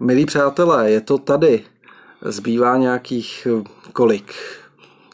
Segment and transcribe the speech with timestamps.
[0.00, 1.62] Milí přátelé, je to tady.
[2.22, 4.34] Zbývá nějakých eh, kolik?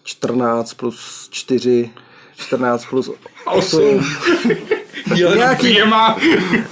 [0.03, 1.91] 14 plus 4,
[2.37, 3.11] 14 plus
[3.47, 4.01] 8.
[5.35, 5.79] Nějaký,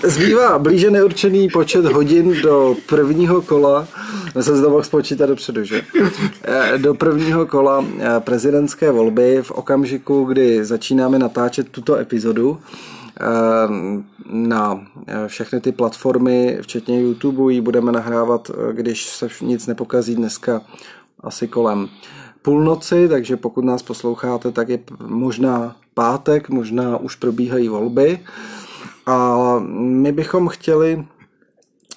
[0.02, 3.88] zbývá blíže neurčený počet hodin do prvního kola,
[4.34, 5.82] já jsem to mohl spočítat dopředu, že?
[6.44, 12.60] Eh, Do prvního kola eh, prezidentské volby v okamžiku, kdy začínáme natáčet tuto epizodu
[14.30, 20.14] na eh, všechny ty platformy, včetně YouTube, ji budeme nahrávat, eh, když se nic nepokazí
[20.14, 20.60] dneska
[21.20, 21.88] asi kolem
[22.42, 28.20] půlnoci, takže pokud nás posloucháte, tak je možná pátek, možná už probíhají volby.
[29.06, 29.36] A
[29.78, 31.04] my bychom chtěli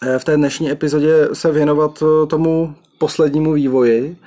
[0.01, 4.17] eh, v té dnešní epizodě se věnovat tomu poslednímu vývoji,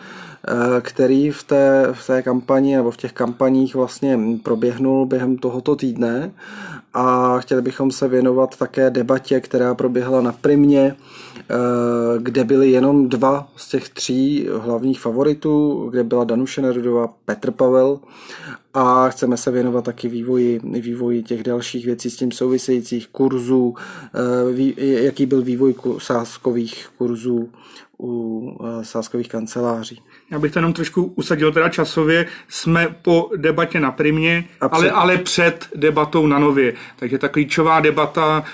[0.81, 6.33] který v té, v té kampani nebo v těch kampaních vlastně proběhnul během tohoto týdne.
[6.95, 10.97] A chtěli bychom se věnovat také debatě, která proběhla na Primě,
[11.37, 11.55] eh,
[12.19, 17.99] kde byly jenom dva z těch tří hlavních favoritů, kde byla Danuše Nerudová, Petr Pavel.
[18.75, 23.75] A chceme se věnovat taky vývoji, vývoji těch dalších věcí s tím souvisejících kurzů,
[24.15, 27.49] eh, jaký byl vývoj sázkových kurzů
[28.03, 30.03] u eh, sázkových kanceláří.
[30.31, 32.27] Já bych to jenom trošku usadil teda časově.
[32.49, 36.75] Jsme po debatě na Primě, před- ale, ale před debatou na Nově.
[36.97, 38.45] Takže ta klíčová debata,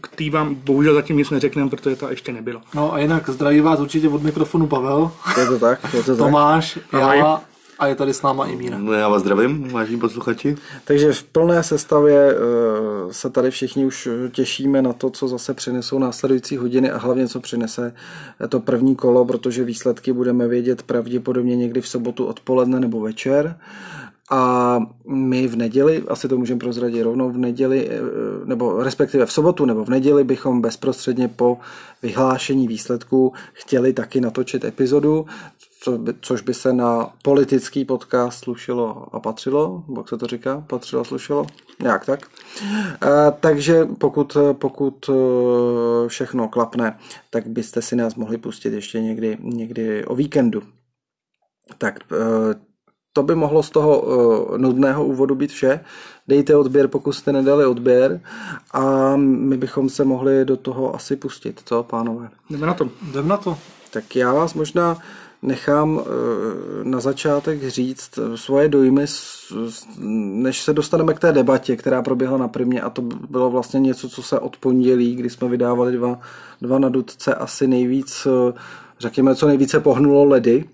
[0.00, 2.60] k tý vám bohužel zatím nic neřekneme, protože ta ještě nebyla.
[2.74, 5.94] No a jinak zdraví vás určitě od mikrofonu Pavel, Je to tak?
[5.94, 6.26] Je to tak?
[6.26, 7.22] Tomáš, Ahoj.
[7.80, 8.78] A je tady s náma i Míra.
[8.78, 10.56] No já vás zdravím, vážení posluchači.
[10.84, 12.36] Takže v plné sestavě eh,
[13.10, 17.40] se tady všichni už těšíme na to, co zase přinesou následující hodiny a hlavně co
[17.40, 17.94] přinese
[18.48, 23.56] to první kolo, protože výsledky budeme vědět pravděpodobně někdy v sobotu odpoledne nebo večer.
[24.32, 28.00] A my v neděli, asi to můžeme prozradit rovnou, v neděli, eh,
[28.44, 31.58] nebo respektive v sobotu nebo v neděli bychom bezprostředně po
[32.02, 35.26] vyhlášení výsledků chtěli taky natočit epizodu,
[35.82, 40.26] co by, což by se na politický podcast slušelo a patřilo, nebo jak se to
[40.26, 41.46] říká, patřilo, slušelo,
[41.82, 42.20] nějak tak.
[43.02, 46.98] E, takže pokud, pokud eh, všechno klapne,
[47.30, 50.62] tak byste si nás mohli pustit ještě někdy, někdy o víkendu.
[51.78, 52.70] Tak eh,
[53.12, 55.80] to by mohlo z toho eh, nudného úvodu být vše.
[56.28, 58.20] Dejte odběr, pokud jste nedali odběr
[58.72, 62.28] a my bychom se mohli do toho asi pustit, co pánové?
[62.50, 62.90] Jdeme na to.
[63.08, 63.58] Jdem na to.
[63.90, 64.98] Tak já vás možná
[65.42, 66.04] nechám eh,
[66.84, 69.04] na začátek říct eh, svoje dojmy,
[69.98, 74.08] než se dostaneme k té debatě, která proběhla na primě a to bylo vlastně něco,
[74.08, 76.20] co se od pondělí, kdy jsme vydávali dva,
[76.62, 78.52] dva na dudce, asi nejvíc, eh,
[79.00, 80.64] řekněme, co nejvíce pohnulo ledy.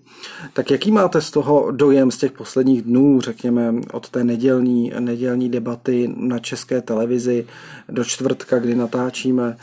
[0.52, 5.48] Tak jaký máte z toho dojem z těch posledních dnů, řekněme, od té nedělní, nedělní
[5.48, 7.46] debaty na české televizi
[7.88, 9.56] do čtvrtka, kdy natáčíme?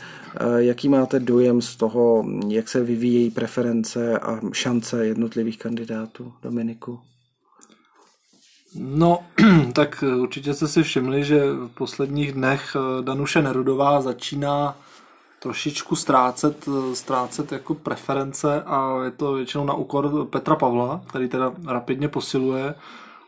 [0.56, 7.00] Jaký máte dojem z toho, jak se vyvíjejí preference a šance jednotlivých kandidátů, Dominiku?
[8.74, 9.18] No,
[9.72, 14.76] tak eh, určitě jste si všimli, že v posledních dnech eh, Danuše Nerudová začíná
[15.42, 21.28] trošičku ztrácet, eh, ztrácet jako preference a je to většinou na úkor Petra Pavla, který
[21.28, 22.74] teda rapidně posiluje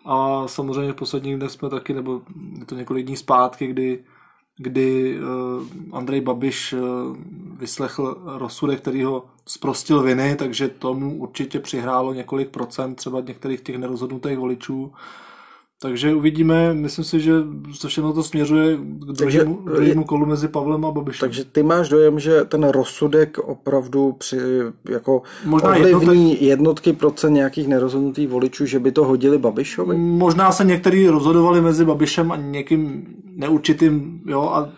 [0.05, 2.21] a samozřejmě v posledních dnech jsme taky, nebo
[2.59, 4.05] je to několik dní zpátky, kdy
[4.59, 5.22] kdy eh,
[5.93, 6.78] Andrej Babiš eh,
[7.59, 13.78] vyslechl rozsudek, který ho zprostil viny, takže tomu určitě přihrálo několik procent třeba některých těch
[13.78, 14.93] nerozhodnutých voličů.
[15.82, 17.32] Takže uvidíme, myslím si, že
[17.72, 18.81] se všechno to směřuje k
[19.12, 21.28] druhému, druhému kolu mezi Pavlem a Babišem.
[21.28, 24.38] Takže ty máš dojem, že ten rozsudek opravdu při,
[24.88, 29.97] jako Možná ovlivní jednotky procent nějakých nerozhodnutých voličů, že by to hodili Babišovi?
[29.97, 33.06] Možná se někteří rozhodovali mezi Babišem a někým
[33.37, 34.69] neurčitým, jo, a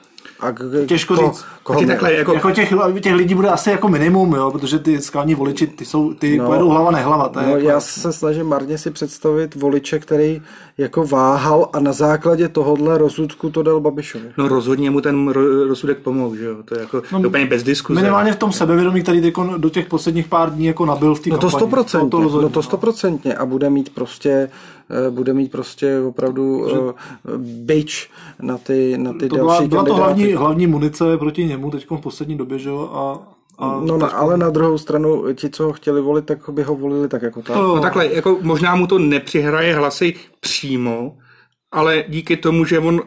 [0.41, 1.44] A k- Těžko ko- říct.
[1.62, 5.34] Koho takhle, jako, jako těch, těch lidí bude asi jako minimum, jo, protože ty skalní
[5.34, 6.47] voliči, ty, jsou, ty No.
[6.47, 7.28] pojedou hlava nehlava.
[7.28, 10.42] To No, jako, já se snažím marně si představit voliče, který
[10.78, 14.28] jako váhal a na základě tohohle rozsudku to dal Babišovi.
[14.39, 16.57] no rozhodně mu ten ro- rozsudek pomohl, že jo?
[16.65, 18.01] To je jako no, úplně bez diskuze.
[18.01, 21.39] Minimálně v tom sebevědomí, který do těch posledních pár dní jako nabil v té No
[21.39, 24.51] to stoprocentně, To no to stoprocentně a bude mít prostě,
[25.07, 26.92] eh, bude mít prostě opravdu uh,
[27.39, 28.10] bič
[28.42, 31.86] na ty, na ty To další byla, byla to hlavní, hlavní munice proti němu teď
[31.91, 35.65] v poslední době, že jo, a, a No, no, ale na druhou stranu, ti, co
[35.65, 37.57] ho chtěli volit, tak by ho volili tak jako tak.
[37.57, 41.16] No takhle, jako možná mu to nepřihraje hlasy přímo,
[41.72, 43.01] ale díky tomu, že on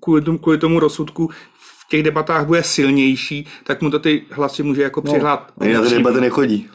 [0.00, 4.62] kvůli tomu, kvůli tomu rozsudku v těch debatách bude silnější, tak mu to ty hlasy
[4.62, 5.52] může jako přihlát.
[5.58, 6.68] Ani na ty debaty nechodí.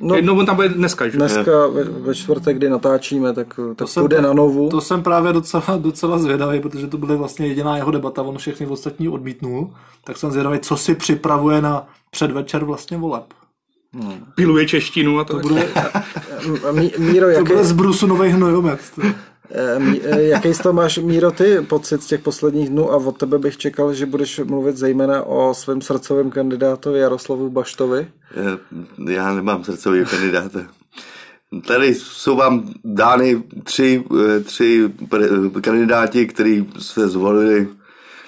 [0.00, 1.16] No, No, on tam bude dneska, že?
[1.18, 4.68] dneska ve, ve čtvrtek, kdy natáčíme, tak, tak jsem- půjde na novu.
[4.68, 8.66] To jsem právě docela, docela zvědavý, protože to byla vlastně jediná jeho debata, on všechny
[8.66, 13.24] ostatní odmítnul, tak jsem zvědavý, co si připravuje na předvečer vlastně voleb.
[14.34, 15.68] piluje češtinu a to, To bude,
[16.72, 18.80] Mí- Míro, to jaký, bude z Brusu nový hnojomet.
[19.50, 23.18] Eh, eh, jaký z toho máš, Míro, ty pocit z těch posledních dnů a od
[23.18, 28.06] tebe bych čekal, že budeš mluvit zejména o svém srdcovém kandidátovi Jaroslavu Baštovi.
[28.36, 30.60] Eh, Já nemám srdcový kandidáta.
[31.66, 34.04] Tady jsou vám dány tři,
[34.44, 34.90] tři
[35.60, 37.68] kandidáti, kteří se zvolili,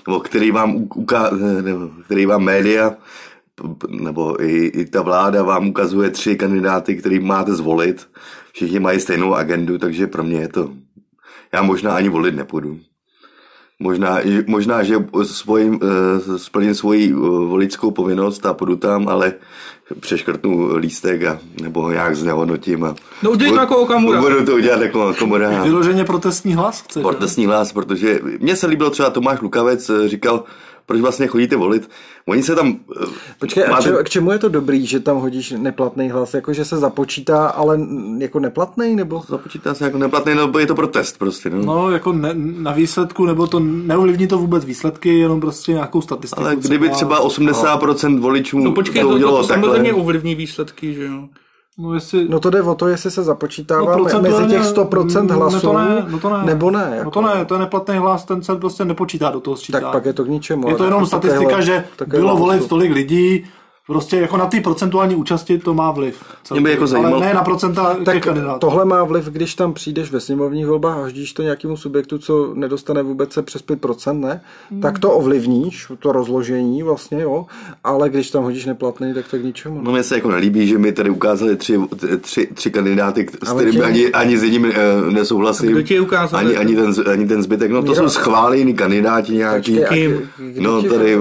[0.06, 2.96] nebo který vám, eh, nebo který vám média,
[3.88, 8.08] nebo i, i ta vláda vám ukazuje tři kandidáty, který máte zvolit.
[8.52, 10.70] Všichni mají stejnou agendu, takže pro mě je to...
[11.52, 12.78] Já možná ani volit nepůjdu.
[13.80, 17.14] Možná, že- možná že svojím, eh, splním svoji eh,
[17.46, 19.32] voličskou povinnost a půjdu tam, ale
[20.00, 22.84] přeškrtnu lístek a, nebo ho nějak znehodnotím.
[22.84, 24.20] A No, udělej to jako Okamura.
[24.20, 25.62] Budu to udělat jako Okamura.
[25.62, 27.02] Vyloženě protestní hlas chceš?
[27.02, 30.44] Protestní hlas, protože mně se líbilo třeba Tomáš Lukavec, eh, říkal,
[30.88, 31.90] proč vlastně chodíte volit.
[32.26, 32.76] Oni se tam...
[33.02, 33.06] eh,
[33.38, 36.34] Počkej, a máte- če, k čemu je to dobrý, že tam hodíš neplatný hlas?
[36.34, 37.80] Jako, že se započítá, ale
[38.18, 39.22] jako neplatný, nebo?
[39.28, 41.50] Započítá se jako neplatný, nebo je to protest prostě.
[41.50, 41.62] No.
[41.62, 46.40] No, jako ne, na výsledku, nebo to neovlivní to vůbec výsledky, jenom prostě nějakou statistiku.
[46.42, 50.94] ale kdyby třeba 80% voličů No počkej, to to, to, to takhle, samozřejmě ovlivní výsledky,
[50.94, 51.28] že jo.
[51.78, 55.66] No, jestli, No to jde o to, jestli se započítává no, mezi těch 100% hlasů,
[55.66, 56.44] no to ne, no to ne.
[56.44, 56.86] nebo ne.
[56.90, 57.10] No Jako.
[57.10, 59.82] to ne, to je neplatný hlas, ten se prostě nepočítá do toho sčítání.
[59.82, 60.68] Tak pak je to k ničemu.
[60.68, 63.44] Je to jenom jako statistika, takovéhle- že bylo volit tolik lidí,
[63.88, 66.22] prostě jako na ty procentuální účasti to má vliv.
[66.50, 68.58] Mě by jako zajímalo- Ale ne na procenta těch Tak kandidátů.
[68.58, 72.50] tohle má vliv, když tam přijdeš ve sněmovních volbách a hodíš to nějakému subjektu, co
[72.54, 74.40] nedostane vůbec se přes 5%, ne?
[74.70, 74.80] Hmm.
[74.80, 77.46] Tak to ovlivníš, to rozložení vlastně, jo.
[77.84, 79.80] Ale když tam hodíš neplatný, tak to k ničemu.
[79.82, 81.80] No mně se jako nelíbí, že mi tady ukázali tři,
[82.20, 85.70] tři, tři kandidáty, s kterými ani, ani s jedním uh, nesouhlasím.
[85.70, 86.40] Kdo ti ukázal?
[86.40, 87.70] Ani, ani, ten, ani ten zbytek.
[87.70, 89.78] No to Míro- jsou schválení kandidáti nějaký.
[89.78, 90.18] Počkej,
[90.58, 91.18] No tady,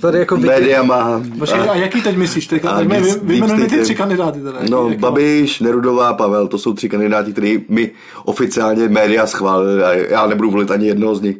[0.00, 1.22] tady jako média má.
[1.38, 2.46] Počkej, a jaký teď myslíš?
[2.46, 4.40] Teď, teď mi víc- vy- vyjmenuj mi víc ty tři kandidáty.
[4.40, 4.58] Teda.
[4.70, 7.90] No, Jaký- Babiš, Nerudová, Pavel, to jsou tři kandidáti, který mi
[8.24, 11.36] oficiálně média schválili a já nebudu volit ani jednoho z nich.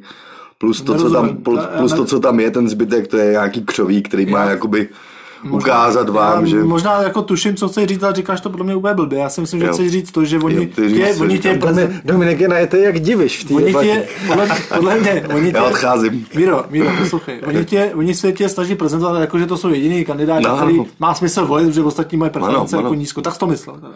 [0.58, 1.36] Plus to, co tam, Nerozumím.
[1.44, 4.88] plus, plus to, co tam je, ten zbytek, to je nějaký křoví, který má jakoby
[5.50, 6.64] ukázat vám, že...
[6.64, 9.18] Možná jako tuším, co chceš říct, ale říkáš to podle mě úplně blbě.
[9.18, 9.72] Já si myslím, že Jo.
[9.72, 13.00] chceš říct to, že oni Jo, tě, oni tě prezent, Domi- Dominik je najetý jak
[13.00, 16.26] diviš v té Oni tě, podle, podle mě, oni tě, Já odcházím.
[16.36, 17.40] Míro, Míro, poslouchej.
[17.46, 20.56] Oni, tě, oni se tě snaží prezentovat jako, že to jsou jediný kandidáti, No.
[20.56, 23.22] který má smysl volit, protože ostatní mají preference jako nízko.
[23.22, 23.76] Tak to myslel.
[23.76, 23.92] Teda.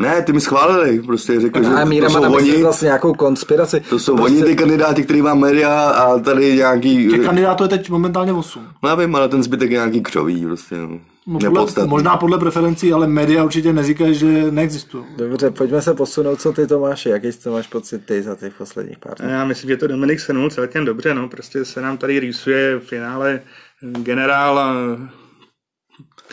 [0.00, 3.14] Ne, ty mi schválili, prostě řekl, že A Míra to má jsou oni, vlastně nějakou
[3.14, 3.80] konspiraci.
[3.80, 7.08] to jsou prostě, oni ty kandidáti, který má média a tady nějaký...
[7.08, 8.62] Těch kandidátů je teď momentálně 8.
[8.82, 10.98] No já vím, ale ten zbytek je nějaký křoví, prostě, no.
[11.26, 15.04] No, podle, možná podle preferencí, ale média určitě neříkají, že neexistují.
[15.16, 18.54] Dobře, pojďme se posunout, co ty Tomáši, jaký jsi to máš pocit ty za těch
[18.54, 19.30] posledních pár dní?
[19.30, 22.84] Já myslím, že to Dominik senul celkem dobře, no, prostě se nám tady rýsuje v
[22.88, 23.40] finále
[23.82, 24.76] generál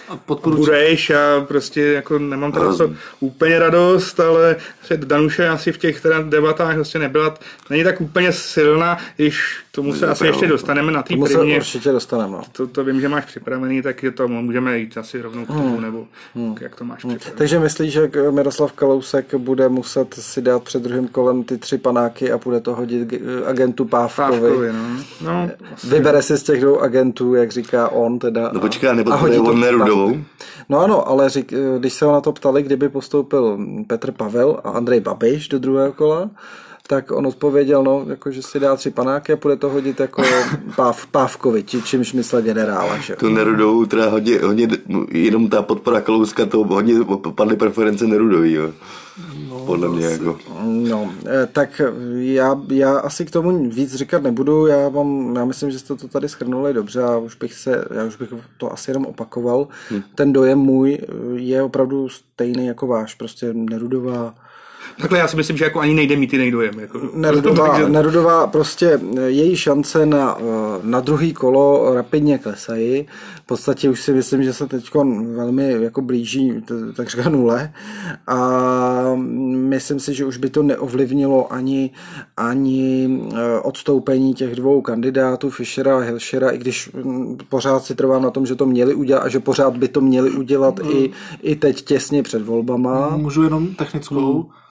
[0.09, 0.17] a
[1.17, 2.97] A prostě jako nemám teda to Hrozný.
[3.19, 4.55] úplně radost, ale
[5.05, 7.33] Danuše asi v těch teda debatách prostě nebyla,
[7.69, 11.57] není tak úplně silná, když tomu se asi ještě dostaneme na té Tomu se první.
[11.57, 12.31] určitě dostaneme.
[12.31, 12.41] No.
[12.51, 15.79] To, to vím, že máš připravený, tak je to můžeme jít asi rovnou k tomu,
[15.79, 16.07] nebo
[16.61, 17.37] jak to máš připravený.
[17.37, 22.31] Takže myslíš, že Miroslav Kalousek bude muset si dát před druhým kolem ty tři panáky
[22.31, 23.13] a bude to hodit
[23.45, 24.39] agentu Pávkovi?
[24.39, 25.03] Pávkovi, no.
[25.21, 25.49] no
[25.83, 28.49] Vybere si z těch dvou agentů, jak říká on teda.
[28.53, 30.17] No počkej, a nebo a to je hodí on Nerudovou?
[30.69, 33.57] No ano, ale řík, když se ho na to ptali, kdyby postoupil
[33.87, 36.29] Petr Pavel a Andrej Babiš do druhého kola,
[36.87, 40.23] tak on odpověděl, no, jako, že si dá tři panáky a bude to hodit jako
[40.75, 42.97] páv, Pávkovi, či, čímž myslel generála.
[42.97, 43.15] Že?
[43.15, 44.67] Tu Nerudovou, teda hodně, hodně,
[45.11, 46.93] jenom ta podpora Kalouska, to hodně
[47.35, 48.71] padly preference Nerudový, jo.
[49.65, 50.37] Podle mě, jako.
[50.63, 51.81] No, eh, tak
[52.17, 56.07] já, já asi k tomu víc říkat nebudu, já mám, já myslím, že jste to
[56.07, 59.67] tady schrnuli dobře a už bych se, já už bych to asi jenom opakoval.
[59.91, 60.01] Hm.
[60.15, 60.97] Ten dojem můj
[61.35, 64.33] je opravdu stejný jako váš, prostě Nerudová,
[65.01, 66.79] takhle já si myslím, že jako ani nejde mít jiný dojem.
[66.79, 66.99] Jako.
[67.13, 70.43] Nerudová, Takže- Nerudová prostě eh, její šance na, eh,
[70.83, 73.07] na druhý kolo rapidně klesají.
[73.35, 74.89] V podstatě už si myslím, že se teď
[75.35, 76.63] velmi jako blíží
[76.95, 77.73] takřka nule
[78.27, 78.39] a
[79.55, 81.91] myslím si, že už by to neovlivnilo ani,
[82.37, 88.23] ani eh, odstoupení těch dvou kandidátů, Fischera a Hilšera, i když mm, pořád si trvám
[88.23, 91.11] na tom, že to měli udělat a že pořád by to měli udělat i,
[91.41, 93.17] i teď těsně před volbama.
[93.17, 94.33] Můžu jenom technickou.
[94.33, 94.66] Hmm.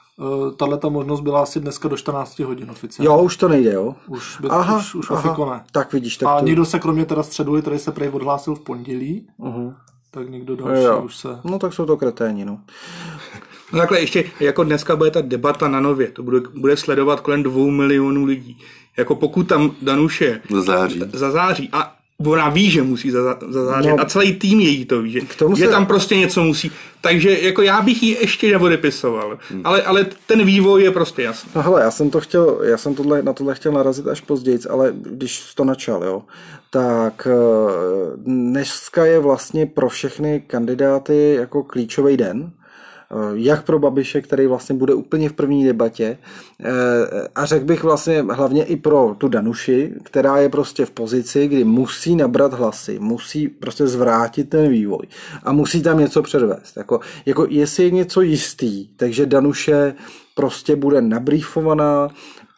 [0.57, 3.07] Tahle ta možnost byla asi dneska do 14 hodin oficiálně.
[3.07, 3.95] Jo, už to nejde, jo?
[4.07, 4.47] Už, by,
[4.77, 5.63] už, už ofiko ne.
[5.71, 6.45] Tak vidíš, tak A to...
[6.45, 9.73] někdo se kromě teda středuli, který se prej odhlásil v pondělí, Uh-huh.
[10.11, 11.01] tak někdo další Jo.
[11.01, 11.27] už se...
[11.43, 12.59] No tak jsou to kreténi, no.
[13.73, 17.43] No takhle ještě, jako dneska bude ta debata na nově, to bude, bude sledovat kolem
[17.43, 18.57] dvou milionů lidí.
[18.97, 21.01] Jako pokud tam Danuše Do září.
[21.13, 23.99] zazáří a ona ví, že musí za- zazářit No.
[24.01, 26.71] a celý tým její to ví, že, tomu že se- tam prostě něco musí.
[27.01, 31.51] Takže jako já bych ji ještě neodepisoval, ale, ale ten vývoj je prostě jasný.
[31.55, 34.59] No hele, já jsem to chtěl, já jsem tohle, na tohle chtěl narazit až později,
[34.69, 36.23] ale když to načal, jo,
[36.69, 42.51] tak eh, dneska je vlastně pro všechny kandidáty jako klíčový den,
[43.33, 46.17] jak pro Babiše, který vlastně bude úplně v první debatě
[46.63, 51.47] eh, a řekl bych vlastně hlavně i pro tu Danuši, která je prostě v pozici,
[51.47, 55.05] kdy musí nabrat hlasy, musí prostě zvrátit ten vývoj
[55.43, 56.77] a musí tam něco předvést.
[56.77, 59.93] Jako, jako jestli je něco jistý, takže Danuše
[60.35, 62.09] prostě bude nabrýfovaná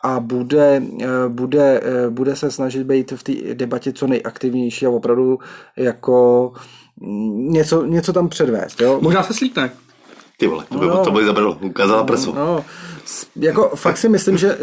[0.03, 4.89] a bude, eh, bude, eh, bude se snažit být v té debatě co nejaktivnější a
[4.89, 5.39] opravdu
[5.77, 6.51] jako
[6.97, 8.81] mm, něco, něco tam předvést.
[8.81, 8.99] Jo?
[9.01, 9.71] Možná se slíkne.
[10.39, 11.03] Ty vole, to by, No.
[11.03, 12.33] to by zabralo, ukázala prso.
[12.35, 12.65] No,
[13.05, 14.57] s- jako fakt si myslím, že eh,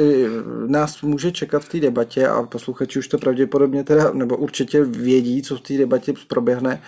[0.67, 5.43] nás může čekat v té debatě a posluchači už to pravděpodobně teda, nebo určitě vědí,
[5.43, 6.83] co v té debatě proběhne,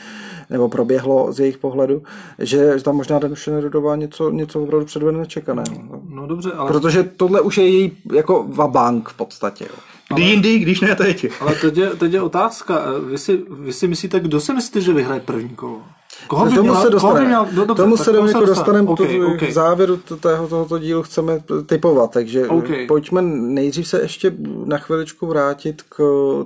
[0.51, 2.03] nebo proběhlo z jejich pohledu,
[2.39, 6.03] že tam možná Danuše Nerudová něco, něco opravdu předvede nečekaného.
[6.09, 9.65] No dobře, ale, Protože tohle už je její jako vabank v podstatě.
[9.65, 9.77] Jo.
[10.15, 11.27] Kdy jindy, když ne teď.
[11.41, 12.83] ale teď, je, teď je otázka.
[12.97, 15.83] eh, Vy si, vy si myslíte, kdo si myslíte, že vyhraje první kolo?
[16.29, 17.27] Koho by K tomu měla- se dostaneme.
[17.27, 18.89] měla- no, dobře, tomu se do dostaneme.
[18.89, 19.49] Okay, to, okay.
[19.49, 22.65] V závěru to- tého, tohoto dílu chceme typovat, takže OK.
[22.89, 24.33] pojďme nejdřív se ještě
[24.65, 25.99] na chviličku vrátit k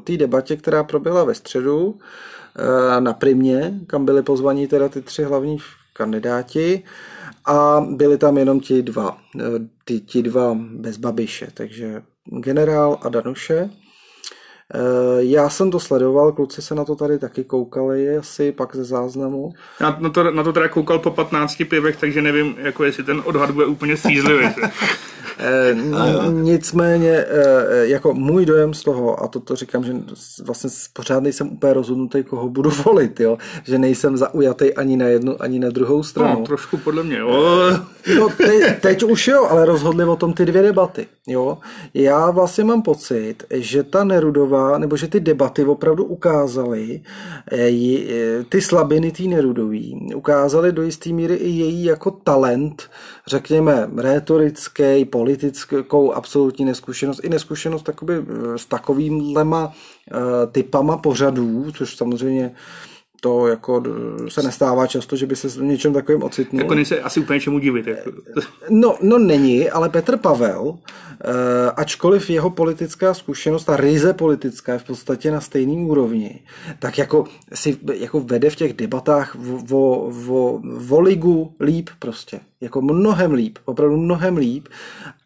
[0.04, 1.98] té debatě, která proběhla ve středu
[2.96, 5.58] eh, na Primě, kam byli pozvaní teda ty tři hlavní
[5.92, 6.82] kandidáti
[7.46, 9.42] a byli tam jenom ti dva, eh,
[9.84, 13.70] ty, ti dva bez Babiše, takže generál a Danuše.
[14.74, 14.78] Eh,
[15.18, 19.52] Já jsem to sledoval, kluci se na to tady taky koukali, asi pak ze záznamu.
[19.80, 23.22] Já na to, na to teda koukal po 15 pivech, takže nevím, jako jestli ten
[23.24, 24.48] odhad bude úplně střízlivý.
[25.42, 25.74] Eh,
[26.30, 29.94] Nicméně, eh, jako můj dojem z toho, a to, to říkám, že
[30.42, 33.38] vlastně pořád nejsem úplně rozhodnutý, koho budu volit, jo?
[33.64, 36.40] že nejsem zaujatý ani na jednu, ani na druhou stranu.
[36.40, 37.52] No, trošku podle mě, jo.
[38.18, 41.06] No, te, teď už jo, ale rozhodli o tom ty dvě debaty.
[41.26, 41.58] Jo?
[41.94, 47.00] Já vlastně mám pocit, že ta Nerudová, nebo že ty debaty opravdu ukázaly
[47.52, 52.82] eh, ty slabiny té Nerudový, ukázaly do jisté míry i její jako talent,
[53.26, 59.72] řekněme, rétorický, politickou absolutní neskušenost, i neskušenost takoby, eh, s takovýmhlema
[60.12, 62.54] eh, typama pořadů, což samozřejmě
[63.20, 63.90] to jako d-
[64.28, 66.62] se nestává často, že by se v něčem takovým ocitnul.
[66.62, 67.86] Jako nejse asi úplně čemu divit.
[67.86, 68.10] Jako.
[68.70, 70.78] No, no není, ale Petr Pavel,
[71.24, 76.40] eh, ačkoliv jeho politická zkušenost, ta ryze politická je v podstatě na stejný úrovni,
[76.78, 77.24] tak jako
[77.54, 79.36] si jako vede v těch debatách
[79.72, 80.60] o, o, o,
[80.90, 82.40] o ligu líp prostě.
[82.62, 84.68] Jako mnohem líp, opravdu mnohem líp.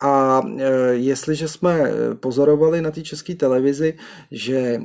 [0.01, 1.91] A e, jestliže jsme
[2.21, 3.95] pozorovali na té české televizi,
[4.31, 4.81] že e,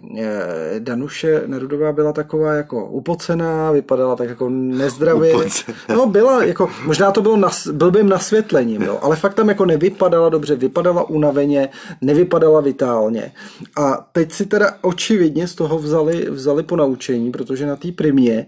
[0.79, 5.35] Danuše Nerudová byla taková jako upocená, vypadala tak jako nezdravě.
[5.35, 5.77] Upocená.
[5.89, 10.29] No byla, jako, možná to bylo nas, blbým nasvětlením, jo, ale fakt tam jako nevypadala
[10.29, 11.69] dobře, vypadala unaveně,
[12.01, 13.31] nevypadala vitálně.
[13.77, 18.45] A teď si teda očividně z toho vzali, vzali po naučení, protože na té primě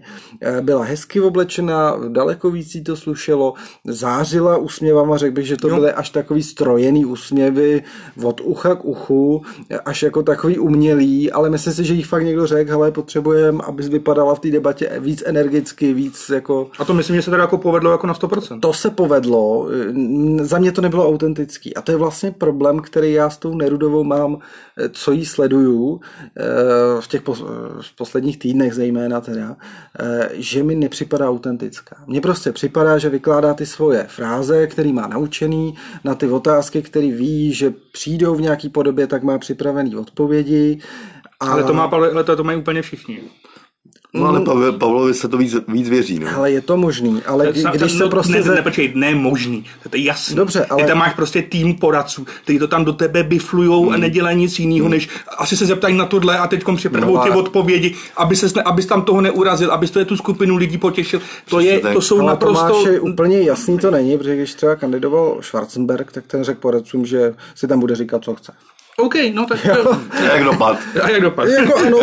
[0.60, 3.54] byla hezky oblečená, daleko víc jí to slušelo,
[3.94, 5.74] zářila úsměvama, řekl bych, že to Jo.
[5.74, 7.82] byly až takový strojený úsměvy
[8.22, 9.42] od ucha k uchu,
[9.84, 13.88] až jako takový umělý, ale myslím si, že jí fakt někdo řekl, hele, potřebujeme, abys
[13.88, 17.58] vypadala v té debatě víc energicky, víc jako A to myslím, že se teda jako
[17.58, 18.60] povedlo jako na 100%.
[18.60, 19.68] to se povedlo,
[20.42, 21.74] za mě to nebylo autentický.
[21.76, 24.38] A to je vlastně problém, který já s tou Nerudovou mám,
[24.92, 26.00] co jí sleduju
[26.36, 26.42] eh,
[27.00, 27.22] v těch
[27.98, 29.56] posledních týdnech zejména teda,
[30.00, 31.96] eh, že mi nepřipadá autentická.
[32.06, 37.12] Mně prostě připadá, že vykládá ty svoje fráze, který má naučený, na ty otázky, který
[37.12, 40.78] ví, že přijdou v nějaký podobě, tak má připravený odpovědi.
[41.40, 41.52] A...
[41.52, 43.20] Ale to má ale to, to mají úplně všichni.
[44.14, 46.28] No ale Pavel, Pavlovi se to víc, víc věří, no.
[46.36, 48.32] Ale je to možný, ale kdy- když se no, prostě...
[48.32, 50.36] Ne, ne, počkej, ne možný, to je jasný.
[50.36, 53.96] Dobře, ale- Ty tam máš prostě tým poradců, kteří to tam do tebe biflujou a
[53.96, 57.36] nedělají nic jiného, než asi se zeptají na tohle a teď připravují No ty a-
[57.36, 61.20] odpovědi, aby se abys tam toho neurazil, abys to je tu skupinu lidí potěšil.
[61.48, 61.92] To, je, tak.
[61.92, 62.68] to jsou Ale naprosto...
[62.68, 67.34] Tomáši, úplně jasný to není, protože když třeba kandidoval Schwarzenberg, tak ten řekl poradcům, že
[67.54, 68.52] si tam bude říkat, co chce.
[68.98, 70.78] OK, no tak to, Jak dopad?
[71.02, 71.50] a jak dopadl?
[71.50, 71.98] Jako ano,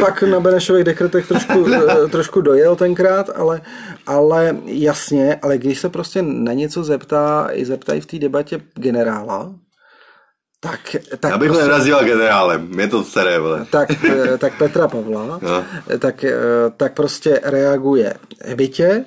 [0.00, 3.60] pak na Benešových dekretech trošku, eh, trošku dojel tenkrát, ale,
[4.06, 9.54] ale jasně, ale když se prostě na něco zeptá, i zeptají v té debatě generála,
[10.60, 10.80] tak,
[11.20, 13.66] tak, Já bych ho prostě, nenazýval generálem, je to staré, vole.
[13.70, 15.64] tak, eh, tak Petra Pavla, No.
[15.98, 16.34] tak, eh,
[16.76, 18.14] tak prostě reaguje
[18.54, 19.04] bytě,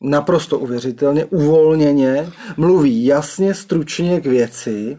[0.00, 4.98] naprosto uvěřitelně, uvolněně, mluví jasně, stručně k věci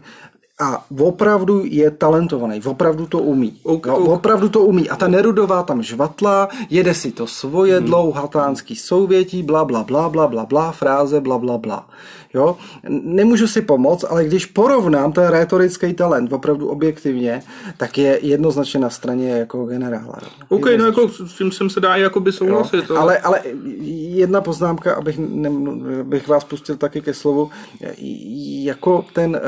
[0.60, 3.60] a opravdu je talentovaný, opravdu to umí.
[3.62, 4.88] Ok, no, opravdu to umí.
[4.88, 7.86] A ta Nerudová tam žvatla, jede si to svoje hmm.
[7.86, 11.86] dlouhatánský souvětí, bla, bla, bla, bla, bla, bla, fráze, bla, bla, bla.
[12.36, 12.56] Jo?
[12.88, 17.42] Nemůžu si pomoct, ale když porovnám ten retorický talent opravdu objektivně,
[17.76, 20.14] tak je jednoznačně na straně jako generála.
[20.22, 20.28] jo.
[20.48, 22.90] OK, no jako s tím jsem se dá i jakoby souhlasit.
[22.90, 23.40] ale- Ale, ale
[24.14, 25.50] jedna poznámka, abych, ne,
[26.00, 27.50] abych vás pustil taky ke slovu.
[28.64, 29.40] Jako ten,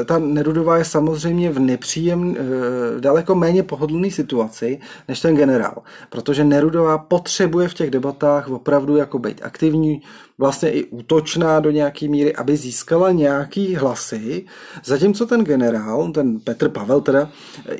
[0.00, 5.82] eh, ta Nerudová je samozřejmě v nepříjem, eh, daleko méně pohodlný situaci než ten generál.
[6.10, 10.02] Protože Nerudová potřebuje v těch debatách opravdu jako být aktivní,
[10.38, 14.46] vlastně i útočná do nějaký míry, aby získala nějaký hlasy,
[14.84, 17.30] zatímco ten generál, ten Petr Pavel teda,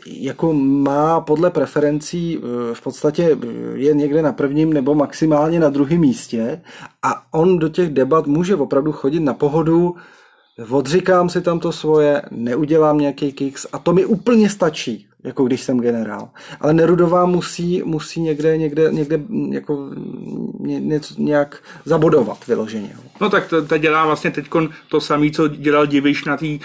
[0.07, 5.69] jako má podle preferencí eh, v podstatě eh, je někde na prvním nebo maximálně na
[5.69, 6.63] druhém místě
[7.03, 9.95] a on do těch debat může opravdu chodit na pohodu,
[10.71, 15.61] odříkám si tam to svoje, neudělám nějaký kicks a to mi úplně stačí, jako když
[15.63, 16.29] jsem generál.
[16.61, 19.91] Ale Nerudová musí, musí někde, někde, někde mm, jako
[20.61, 22.91] ně, něco, nějak zabodovat vyloženě.
[22.95, 23.01] jo.
[23.21, 24.47] No tak to, to dělá vlastně teď
[24.89, 26.61] to samé, co dělal Diviš na té uh,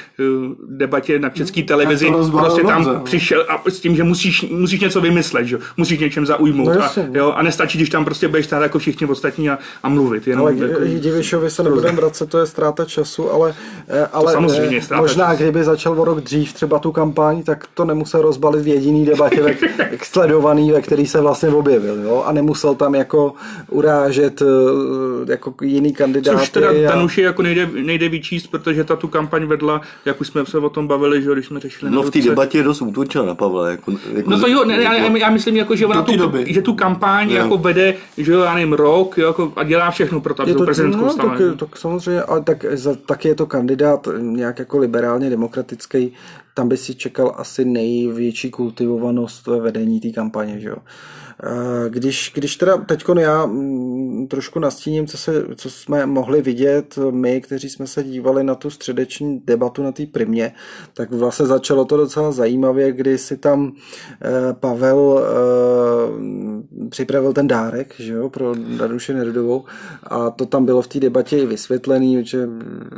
[0.69, 2.05] debatě na české televizi.
[2.05, 3.03] to rozbalil Prostě tam dobře, no.
[3.03, 5.55] přišel a s tím, že musíš, musíš něco vymyslet, že?
[5.55, 6.67] jo, musíš něčem zaujmout.
[6.67, 7.09] No a, jasně.
[7.13, 10.27] jo, a nestačí, když tam prostě budeš stát jako všichni ostatní a, a mluvit.
[10.27, 13.55] Jenom, Ale jako, k Divišovi se nebudeme vracet, to je ztráta času, ale,
[13.87, 15.43] eh, ale samozřejmě eh, ztráta možná času.
[15.43, 19.41] kdyby začal o rok dřív třeba tu kampaň, tak to nemusel rozbalit v jediný debatě,
[19.41, 19.55] ve,
[20.03, 22.23] sledovaný, ve který se vlastně objevil, jo?
[22.25, 23.33] a nemusel tam jako
[23.69, 26.39] urážet eh, jako jiný kandidáty.
[26.39, 26.87] Což teda a...
[26.87, 30.69] Danuši jako nejde, nejde vyčíst, protože ta tu kampaň vedla, jak už jsme se o
[30.69, 33.69] tom bavili, že jo, když jsme řešili No v té debatě dost útočil na Pavla.
[33.69, 36.45] Jako, jako No to jo, ne, já, já myslím, jako, že, ona tu, doby.
[36.47, 37.37] že tu kampaň Jo.
[37.37, 40.51] jako vede, že jo, já nevím, rok jo, jako, a dělá všechno pro to, aby
[40.51, 44.59] je tu prezidentskou no, tak, tak samozřejmě, ale tak, za, taky je to kandidát nějak
[44.59, 46.13] jako liberálně demokratický,
[46.53, 50.77] tam by si čekal asi největší kultivovanost ve vedení té kampaně, že jo.
[51.43, 56.99] Eh, Když, když teda teď já mm, trošku nastíním, co, se, co jsme mohli vidět
[57.11, 60.53] my, kteří jsme se dívali na tu středeční debatu na té primě,
[60.93, 63.71] tak vlastně začalo to docela zajímavě, kdy si tam
[64.21, 69.65] eh, Pavel eh, připravil ten dárek, že jo, pro Danuši Nerudovou
[70.03, 72.49] a to tam bylo v té debatě i vysvětlený, že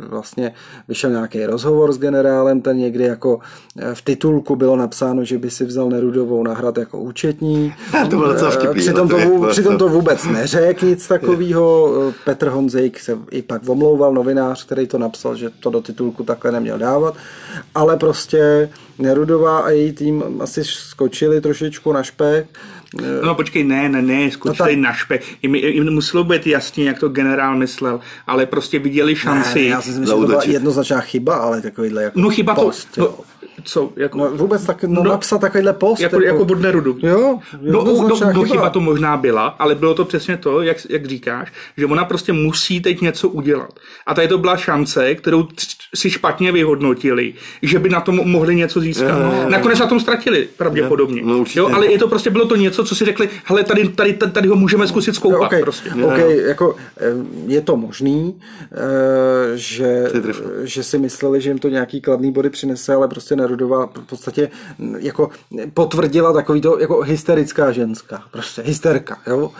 [0.09, 0.53] vlastně
[0.87, 3.39] vyšel nějaký rozhovor s generálem, ten někdy jako
[3.77, 7.73] eh, v titulku bylo napsáno, že by si vzal Nerudovou na hrad jako účetní.
[8.09, 11.07] To bylo docela vtipný, Přitom to, no, to vů- jako- přitom to vůbec neřekl nic
[11.07, 11.93] takového.
[12.25, 16.51] Petr Honzejk se i pak omlouval, novinář, který to napsal, že to do titulku takhle
[16.51, 17.15] neměl dávat.
[17.75, 18.69] Ale prostě
[18.99, 22.47] Nerudová a její tým asi skočili trošičku na špek.
[23.25, 25.19] No počkej, ne, ne, ne, skočili No tak- na špe.
[25.43, 29.59] Jim, jim muselo být jasně, jak to generál myslel, ale prostě viděli šanci.
[29.61, 32.87] Ne, já si myslím, že to byla jednoznačná chyba, ale takovýhle jako no chyba post,
[32.95, 33.15] to, jo.
[33.17, 33.23] no,
[33.63, 35.99] co, jako, No, vůbec tak, no, No, napsat takovýhle post.
[35.99, 36.97] jako, jako od Nerudu.
[37.03, 40.77] Jo, No, no, jednoznačná no, chyba to možná byla, ale bylo to přesně to, jak,
[40.89, 43.79] jak říkáš, že ona prostě musí teď něco udělat.
[44.05, 45.47] A tady to byla šance, kterou
[45.95, 49.09] si špatně vyhodnotili, že by na tom mohli něco získat.
[49.09, 49.49] Jo, jo, jo.
[49.49, 51.21] Nakonec na tom ztratili, pravděpodobně.
[51.25, 51.59] No, určitě.
[51.59, 54.31] jo, ale je to prostě bylo to něco, co si řekli, hele, tady, tady, tady,
[54.31, 55.41] tady ho můžeme zkusit zkoupat.
[55.41, 55.89] Okay, Prostě.
[56.05, 57.03] okay, jako, eh,
[57.47, 58.39] je to možný,
[58.71, 58.77] eh,
[59.57, 60.11] že, je
[60.63, 64.49] že si mysleli, že jim to nějaký kladný body přinese, ale prostě Nerudová v podstatě
[64.99, 65.29] jako
[65.73, 69.51] potvrdila takový to jako hysterická ženská, prostě hysterka, jo.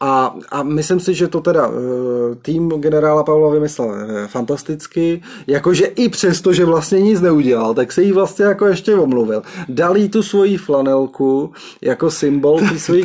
[0.00, 5.84] A, a myslím si, že to teda eh, tým generála Pavla vymyslel eh, fantasticky, jakože
[5.84, 9.42] i přesto, že vlastně nic neudělal, tak se jí vlastně jako ještě omluvil.
[9.68, 13.04] Dal jí tu svoji flanelku jako symbol té svojí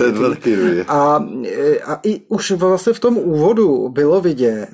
[0.88, 1.26] a,
[1.86, 4.68] a i už vlastně v tom úvodu bylo vidět,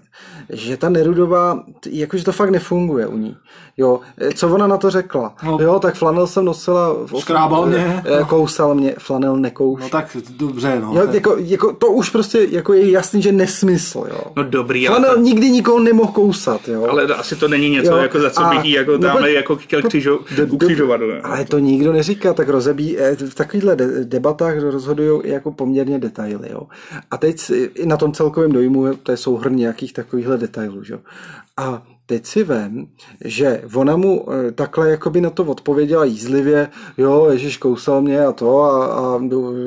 [0.49, 3.37] že ta Nerudová, jakože to fakt nefunguje u ní.
[3.77, 3.99] Jo,
[4.35, 5.35] co ona na to řekla?
[5.45, 5.57] No.
[5.61, 6.93] jo, tak flanel jsem nosila...
[7.05, 8.03] V Škrábal mě.
[8.05, 9.81] Eh, Kousal mě, flanel nekouš.
[9.81, 10.93] No tak dobře, no.
[10.95, 14.21] Jo, tak- jako, jako, to už prostě jako je jasný, že nesmysl, jo.
[14.35, 16.87] No dobrý, ale, Flanel nikdy nikoho nemohl kousat, jo.
[16.89, 19.31] ale asi to není něco, Jo, jako za co a- bych jí jako no, tamhle
[19.31, 21.01] jako chtěl křižo, Do- do- ukřižovat.
[21.01, 21.07] jo.
[21.23, 26.49] Ale to nikdo neříká, tak rozebí, eh, v takovýchhle de- debatách rozhodují jako poměrně detaily.
[26.51, 26.61] Jo.
[27.11, 27.51] A teď
[27.85, 30.81] na tom celkovém dojmu, to je souhrn nějakých takovýchhle detailů.
[30.89, 30.99] Jo.
[31.57, 32.87] A teď si vem,
[33.25, 38.31] že ona mu eh, takhle jakoby na to odpověděla jízlivě, jo, Ježíš kousal mě a
[38.31, 39.19] to a, a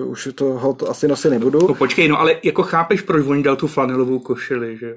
[0.05, 1.59] už toho to asi nosit nebudu.
[1.69, 4.97] No počkej, no ale jako chápeš, proč on dal tu flanelovou košili, že jo?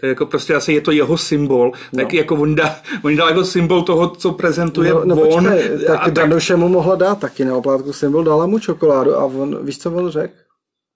[0.00, 3.28] To je jako prostě asi je to jeho symbol, tak jako on, dá, on dal
[3.28, 5.44] jako symbol toho, co prezentuje No, no on.
[5.44, 9.24] počkej, tak a Danoše mu mohla dát taky na oplátku symbol, dala mu čokoládu a
[9.24, 10.34] on, víš, co on řekl?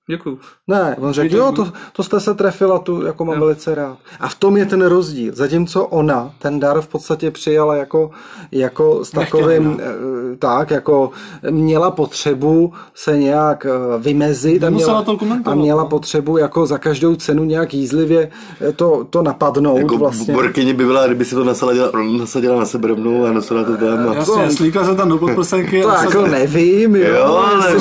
[0.09, 0.39] Děkuju.
[0.69, 3.99] Ne, on řekl, jo, to, to jste se trefila, tu jako mám velice rád.
[4.21, 5.35] A v tom je ten rozdíl.
[5.35, 8.11] Zatímco ona ten dar v podstatě přijala jako,
[8.53, 11.11] jako s takovým, eh, tak, jako
[11.51, 15.89] měla potřebu se nějak eh, vymezit a měla, to a měla no.
[15.89, 20.35] potřebu jako za každou cenu nějak jízlivě eh, to, to napadnout Jako vlastně.
[20.35, 24.13] Borkyně by byla, kdyby si to nasadila, nasadila na sebe rovnou a nosila to tam.
[24.13, 25.83] Jasně, slíkla se tam do podprsenky.
[25.83, 27.15] To jako se- nevím, jo.
[27.17, 27.73] Jo, ale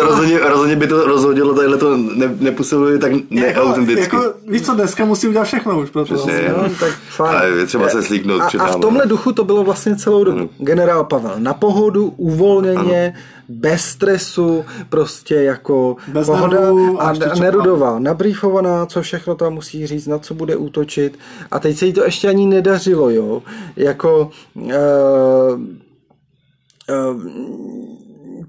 [0.00, 4.16] rozhodně, rozhodně by to rozhodilo, tadyhle to ne, nepůsobilo tak jako, neautenticky.
[4.16, 5.90] jako, víš co, dneska musí udělat všechno už.
[5.90, 6.14] Proto.
[6.14, 6.54] Přesně.
[6.56, 7.36] No, tak fajn.
[7.36, 8.78] Ale je třeba se slíknout a, a v náma.
[8.78, 10.50] tomhle duchu to bylo vlastně celou dobu.
[10.58, 13.14] Generál Pavel na pohodu, uvolněně,
[13.48, 17.34] bez stresu, prostě jako Bez pohoda nervů a a, a.
[17.40, 21.18] Nerudová nabrýfovaná, co všechno tam musí říct, na co bude útočit.
[21.50, 23.42] A teď se jí to ještě ani nedařilo, jo.
[23.76, 24.72] Jako uh,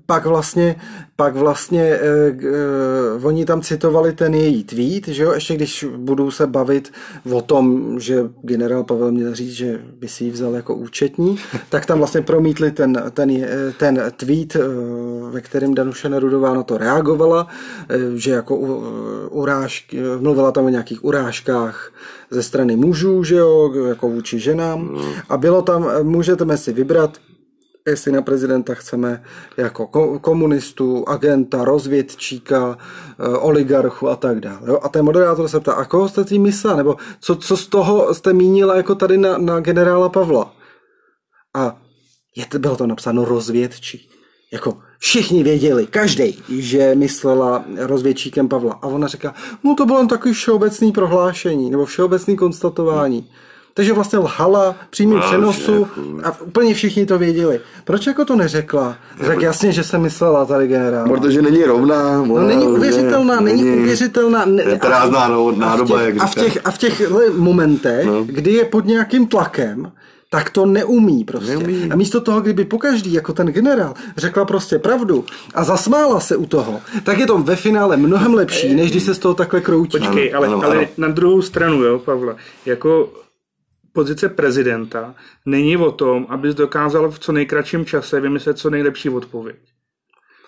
[0.05, 0.75] pak vlastně,
[1.15, 1.99] pak vlastně eh,
[2.43, 6.91] eh, oni tam citovali ten její tweet, že jo, ještě když budou se bavit
[7.31, 11.37] o tom, že generál Pavel měl říct, že by si ji vzal jako účetní,
[11.69, 14.59] tak tam vlastně promítli ten, ten, eh, ten tweet, eh,
[15.31, 17.47] ve kterém Danuše Nerudová na to reagovala,
[17.89, 18.55] eh, že jako
[19.29, 21.91] urážky, mluvila tam o nějakých urážkách
[22.29, 24.97] ze strany mužů, že jo, jako vůči ženám.
[25.29, 27.17] A bylo tam, můžete si vybrat,
[27.87, 29.23] jestli na prezidenta chceme
[29.57, 32.77] jako ko- komunistu, agenta, rozvědčíka,
[33.19, 34.79] eh, oligarchu a tak dále.
[34.81, 36.77] A ten moderátor se ptá, a koho jste tím myslel?
[36.77, 40.55] Nebo co, co z toho jste mínila jako tady na, na generála Pavla?
[41.55, 41.77] A
[42.35, 44.09] je to, bylo to napsáno rozvědčí.
[44.53, 48.73] Jako všichni věděli, každý, že myslela rozvědčíkem Pavla.
[48.73, 53.29] A ona říká, no to bylo jen takový všeobecný prohlášení, nebo všeobecný konstatování.
[53.75, 56.19] Takže vlastně lhala v přímém No, přenosu šéfu.
[56.23, 57.59] a úplně všichni to věděli.
[57.83, 58.95] Proč jako to neřekla?
[59.27, 61.07] Tak jasně, že se myslela tady generál.
[61.07, 62.21] Protože není rovná.
[62.25, 64.45] No, není uvěřitelná, není uvěřitelná.
[64.45, 67.29] Ne, Je prázdná no- nádoba, a v jak těch, a v těch, a v těchhle
[67.29, 68.23] momentech, no.
[68.23, 69.91] kdy je pod nějakým tlakem,
[70.29, 71.57] tak to neumí prostě.
[71.57, 71.91] Neumí.
[71.91, 76.45] A místo toho, kdyby pokaždý, jako ten generál, řekla prostě pravdu a zasmála se u
[76.45, 79.97] toho, tak je to ve finále mnohem lepší, než když se z toho takhle kroutí.
[79.97, 80.87] Počkej, ale, ano, ale ano.
[80.97, 83.09] na druhou stranu, jo, Pavle, jako
[83.93, 89.55] pozice prezidenta není o tom, abys dokázal v co nejkratším čase vymyslet co nejlepší odpověď.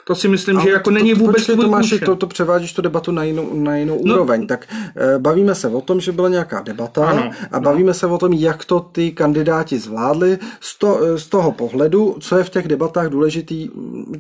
[0.08, 2.06] To si myslím, že Ale jako to, není to, vůbec počkej, tvůj Tomáši, účel.
[2.06, 4.14] to, to převádíš tu debatu na jinou, na jinou No.
[4.14, 4.48] úroveň.
[4.48, 8.18] Tak eh, bavíme se o tom, že byla nějaká debata Ano, a bavíme se o
[8.18, 12.50] tom, jak to ty kandidáti zvládli z, to, eh, z toho pohledu, co je v
[12.50, 13.70] těch debatách důležitý,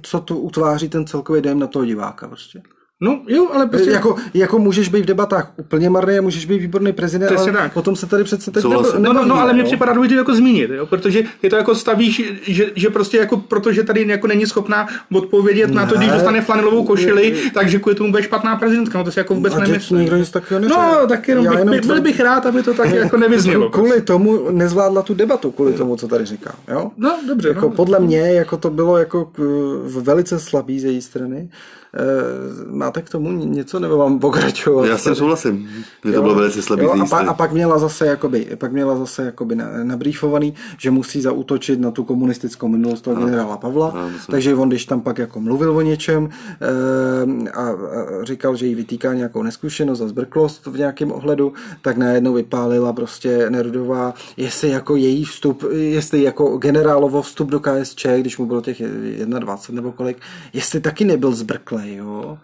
[0.01, 2.27] co to utváří ten celkový dojem na toho diváka.
[2.27, 2.61] Prostě.
[3.01, 3.89] No jo, ale prostě...
[3.91, 7.61] Jako, jako můžeš být v debatách úplně marný a můžeš být výborný prezident, Přesně ale
[7.61, 7.73] tak.
[7.73, 10.69] potom se tady přece teď nebo, No, no, no, ale mě připadá důležité jako zmínit,
[10.71, 10.85] jo?
[10.85, 15.71] protože je to jako stavíš, že, že prostě jako, protože tady jako není schopná odpovědět
[15.71, 16.13] na to, když Ne.
[16.13, 19.99] dostane flanelovou košili, takže kvůli tomu bude špatná prezidentka, no to si jako vůbec nemyslím.
[19.99, 20.81] nikdo nic takového neřekl.
[20.81, 23.69] No, tak jenom, bych, jenom byl bych rád, aby to tak jako nevyznělo.
[23.69, 26.55] Kvůli tomu nezvládla tu debatu, kvůli tomu, co tady říká.
[26.71, 26.91] Jo?
[26.97, 27.47] No, dobře.
[27.47, 27.69] Jako no.
[27.69, 29.31] podle mě jako to bylo jako
[30.01, 31.49] velice slabý z její strany.
[31.95, 34.85] E, máte k tomu něco, nebo mám pokračovat?
[34.85, 35.69] Já s tím souhlasím.
[36.01, 38.97] To Jo, bylo velice slabý jo, a, pa, a pak měla zase jakoby, pak měla
[38.97, 44.09] zase jakoby na, nabrýfovaný, že musí zaútočit na tu komunistickou minulost toho generála Pavla, ano,
[44.29, 46.29] takže on, když tam pak jako mluvil o něčem
[46.61, 47.75] e, a, a
[48.23, 53.49] říkal, že jí vytýká nějakou neskušenost a zbrklost v nějakém ohledu, tak najednou vypálila prostě
[53.49, 58.81] Nerudová, jestli jako její vstup, jestli jako generálovo vstup do KSČ, když mu bylo těch
[59.25, 60.17] 21 nebo kolik,
[60.53, 61.33] jestli taky nebyl
[61.85, 62.37] zbrklej, jo.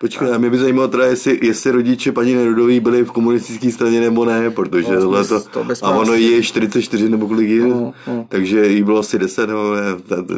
[0.00, 4.00] Počkej, a mě by zajímalo teda, jestli, jestli rodiče paní Nerudový byli v komunistické straně
[4.00, 7.92] nebo ne, protože No, tohle to, to a ono je 44 nebo kolik je, No,
[8.06, 8.24] no.
[8.28, 9.82] takže jí bylo asi 10 nebo ne,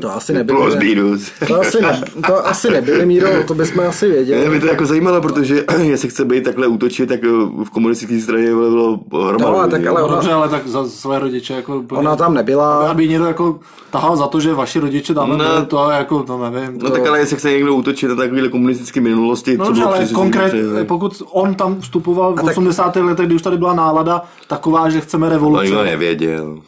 [0.00, 0.80] To asi nebylo, Plus ne?
[0.84, 1.30] minus.
[1.48, 4.40] To asi, ne, to asi nebyly, Míro, to bychom asi věděli.
[4.44, 7.28] Ne, mě to jako zajímalo, protože jestli chce být takhle útočit, tak eh,
[7.64, 9.52] v komunistické straně bylo, bylo hromadu.
[9.52, 11.84] No, tak ale ona- dobře, ale tak za své rodiče jako...
[11.90, 12.90] Ona tam nebyla.
[12.90, 13.58] Aby někdo jako
[13.90, 15.66] tahal za to, že vaši rodiče tam No.
[15.66, 16.78] to jako, to nevím.
[16.82, 19.94] No tak ale jestli chce někdo útočit na takovéhle komunistické minulosti, No, co dobře, bylo
[19.94, 22.96] ale konkrétně, pokud on tam vstupoval v tak- 80.
[22.96, 25.64] letech, kdy už tady byla nálada taková, že chceme No, revoluci.
[25.66, 26.58] nikdo nevěděl.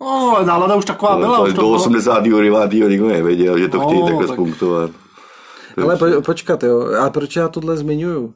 [0.00, 1.36] No, ale nálada už taková byla.
[1.36, 1.72] To Už do bylo...
[1.76, 2.88] 89.
[2.88, 4.90] nikdo nevěděl, že to No, chtějí takhle tak- spunktovat.
[5.82, 6.86] Ale po, počkat, jo.
[7.00, 8.34] A proč já tohle zmiňuju?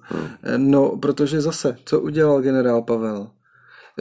[0.57, 3.27] No, protože zase, co udělal generál Pavel?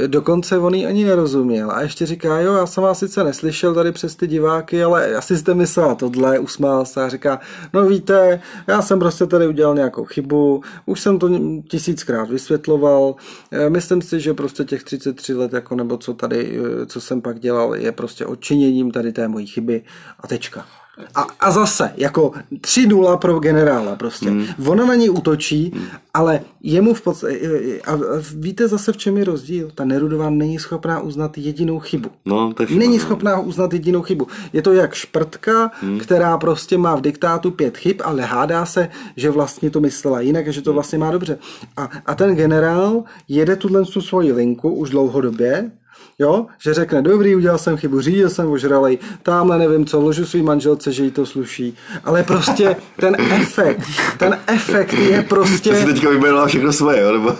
[0.07, 3.91] Dokonce on jí ani nerozuměl a ještě říká, jo, já jsem vás sice neslyšel tady
[3.91, 7.39] přes ty diváky, ale asi jste myslela tohle, usmál se a říká,
[7.73, 11.29] no víte, já jsem prostě tady udělal nějakou chybu, už jsem to
[11.67, 13.15] tisíckrát vysvětloval,
[13.51, 17.21] Eh, myslím si, že prostě těch 33 let, jako nebo co tady, eh, co jsem
[17.21, 19.83] pak dělal, je prostě odčiněním tady té mojí chyby
[20.19, 20.82] a tečka.
[21.15, 24.29] A, a zase, jako 3-0 pro generála prostě.
[24.29, 24.45] Hmm.
[24.65, 25.85] Ona na něj útočí, hmm.
[26.13, 27.39] ale jemu v podstatě...
[27.85, 27.97] A, a
[28.35, 29.71] víte zase, v čem je rozdíl?
[29.75, 32.09] Ta Nerudová není schopná uznat jedinou chybu.
[32.25, 32.99] No, to je Není špatné.
[32.99, 34.27] schopná uznat jedinou chybu.
[34.53, 35.99] Je to jak šprtka, hmm.
[35.99, 40.47] která prostě má v diktátu pět chyb, ale hádá se, že vlastně to myslela jinak
[40.47, 41.37] a že to vlastně má dobře.
[41.77, 45.71] A, a ten generál jede tuhle tu svoji linku už dlouhodobě,
[46.19, 50.41] Jo, že řekne, dobrý, udělal jsem chybu, řídil jsem ožralej, tamhle nevím co, ložu svý
[50.41, 51.77] manželce, že jí to sluší.
[52.03, 55.69] Ale prostě ten efekt, ten efekt je prostě...
[55.69, 57.11] To si teďka vyjmenoval všechno svoje, jo?
[57.11, 57.31] Nebo...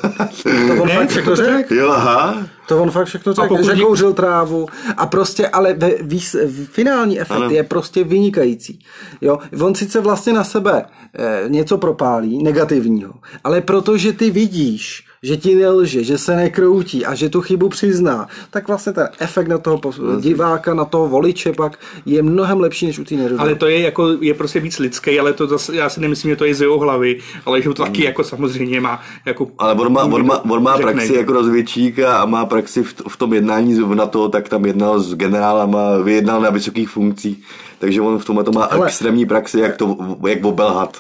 [0.44, 1.74] To on Ne, fakt všechno řekl.
[1.74, 2.38] Jo, aha.
[2.68, 6.36] To on fakt všechno řekl, pokud že kouřil trávu a prostě, ale ve, výs,
[6.72, 7.50] finální efekt Ano.
[7.50, 8.80] je prostě vynikající.
[9.22, 9.40] Jo?
[9.62, 15.56] On sice vlastně na sebe eh, něco propálí, negativního, ale protože ty vidíš, že ti
[15.56, 19.82] nelže, že se nekroutí a že tu chybu přizná, tak vlastně ten efekt na toho
[20.20, 23.42] diváka, na toho voliče pak je mnohem lepší než u té nerudové.
[23.42, 26.36] Ale to je jako, je prostě víc lidský, ale to zase, já si nemyslím, že
[26.36, 28.06] to je z jeho hlavy, ale že to taky Hmm.
[28.06, 29.48] jako samozřejmě má jako...
[29.58, 30.92] Ale on má, on má, on má řekne.
[30.94, 35.00] praxi jako rozvědčík a má praxi v, v tom jednání z NATO, tak tam jednal
[35.00, 37.44] s generálama, vyjednal na vysokých funkcích.
[37.80, 40.98] Takže on v tomhle to má Ale- extrémní praxi, jak to jak obelhat.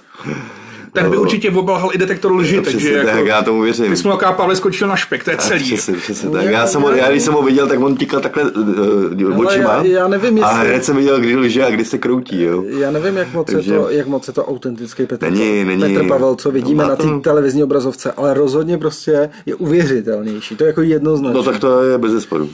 [0.93, 1.21] Ten by No.
[1.21, 3.27] určitě obelhal i detektor lži, Přesně takže tak, jako...
[3.27, 3.85] já tomu věřím.
[3.89, 5.63] Ty jsi mu jaká Pavle skočil na špek, to je celý.
[5.63, 6.45] Přesně, přesně tak.
[6.45, 9.73] Já, jsem ho, já, když jsem ho viděl, tak on tíkal takhle uh, Ale očima.
[9.73, 12.63] já- já nevím, A jestli- hned jsem viděl, kdy lže a kdy se kroutí, jo.
[12.67, 15.81] Já nevím, jak moc, Takže- je to, jak moc je to autentický Petr, Není, není.
[15.95, 20.55] Petr Pavel, co vidíme No, na té to- televizní obrazovce, ale rozhodně prostě je uvěřitelnější.
[20.55, 21.33] To je jako jednoznačné.
[21.37, 22.49] No tak to je bez zesporu.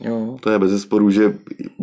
[0.00, 0.36] Jo.
[0.40, 1.34] To je bez zesporu, že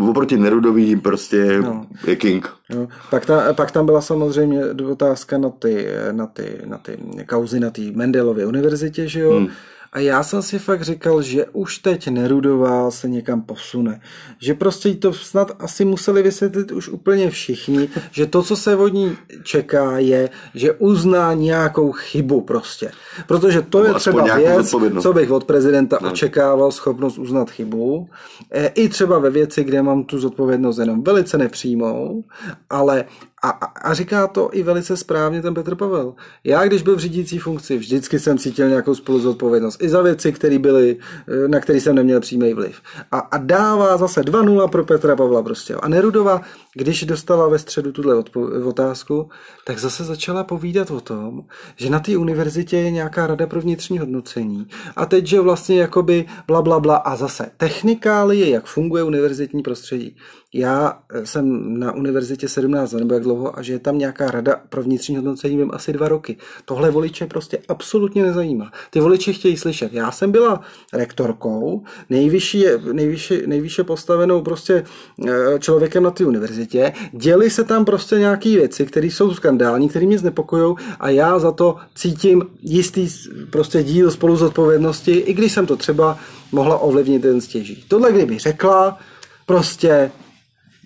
[0.09, 1.85] oproti Nerudový prostě No.
[2.07, 2.49] je king.
[2.69, 2.87] Jo.
[3.09, 6.97] Pak, ta, pak tam byla samozřejmě otázka na ty, na ty, na ty
[7.29, 9.31] kauzy na té Mendelově univerzitě, že jo?
[9.37, 9.47] Hmm.
[9.93, 14.01] A já jsem si fakt říkal, že už teď Nerudová se někam posune.
[14.39, 18.87] Že prostě to snad asi museli vysvětlit už úplně všichni, že to, co se od
[18.87, 22.91] ní čeká, je, že uzná nějakou chybu prostě.
[23.27, 28.09] Protože to je Nebo aspoň třeba věc, co bych od prezidenta očekával, schopnost uznat chybu.
[28.51, 32.23] E, I třeba ve věci, kde mám tu zodpovědnost jenom velice nepřímou,
[32.69, 33.05] ale
[33.41, 36.13] a, a, říká to i velice správně ten Petr Pavel.
[36.43, 39.83] Já, když byl v řídící funkci, vždycky jsem cítil nějakou spoluzodpovědnost.
[39.83, 40.97] I za věci, které byly,
[41.45, 42.81] e, na které jsem neměl přímý vliv.
[43.11, 45.75] A, a dává zase 2-0 pro Petra Pavla prostě.
[45.75, 46.41] A Nerudova,
[46.79, 48.23] když dostala ve středu tuhle
[48.65, 49.29] otázku,
[49.65, 51.43] tak zase začala povídat o tom,
[51.75, 54.67] že na té univerzitě je nějaká rada pro vnitřní hodnocení.
[54.95, 56.95] A teď, že vlastně jakoby bla, bla, bla.
[56.95, 60.15] A zase technikálie, jak funguje univerzitní prostředí.
[60.53, 64.31] Já eh, jsem na univerzitě 17 let, nebo jak dlouho, a že je tam nějaká
[64.31, 66.37] rada pro vnitřní hodnocení, vím asi dva roky.
[66.65, 68.71] Tohle voliče prostě absolutně nezajímá.
[68.89, 69.93] Ty voliči chtějí slyšet.
[69.93, 70.61] Já jsem byla
[70.93, 74.83] rektorkou, nejvyšší, nejvyšší, nejvyšší postavenou prostě
[75.27, 76.68] eh, člověkem na té univerzitě.
[77.11, 81.51] Děli se tam prostě nějaké věci, které jsou skandální, které mě znepokojují a já za
[81.51, 86.17] to cítím jistý s- prostě díl spolu z odpovědnosti, i když jsem to třeba
[86.51, 87.85] mohla ovlivnit ten stěží.
[87.87, 88.97] Tohle kdyby řekla,
[89.45, 90.11] prostě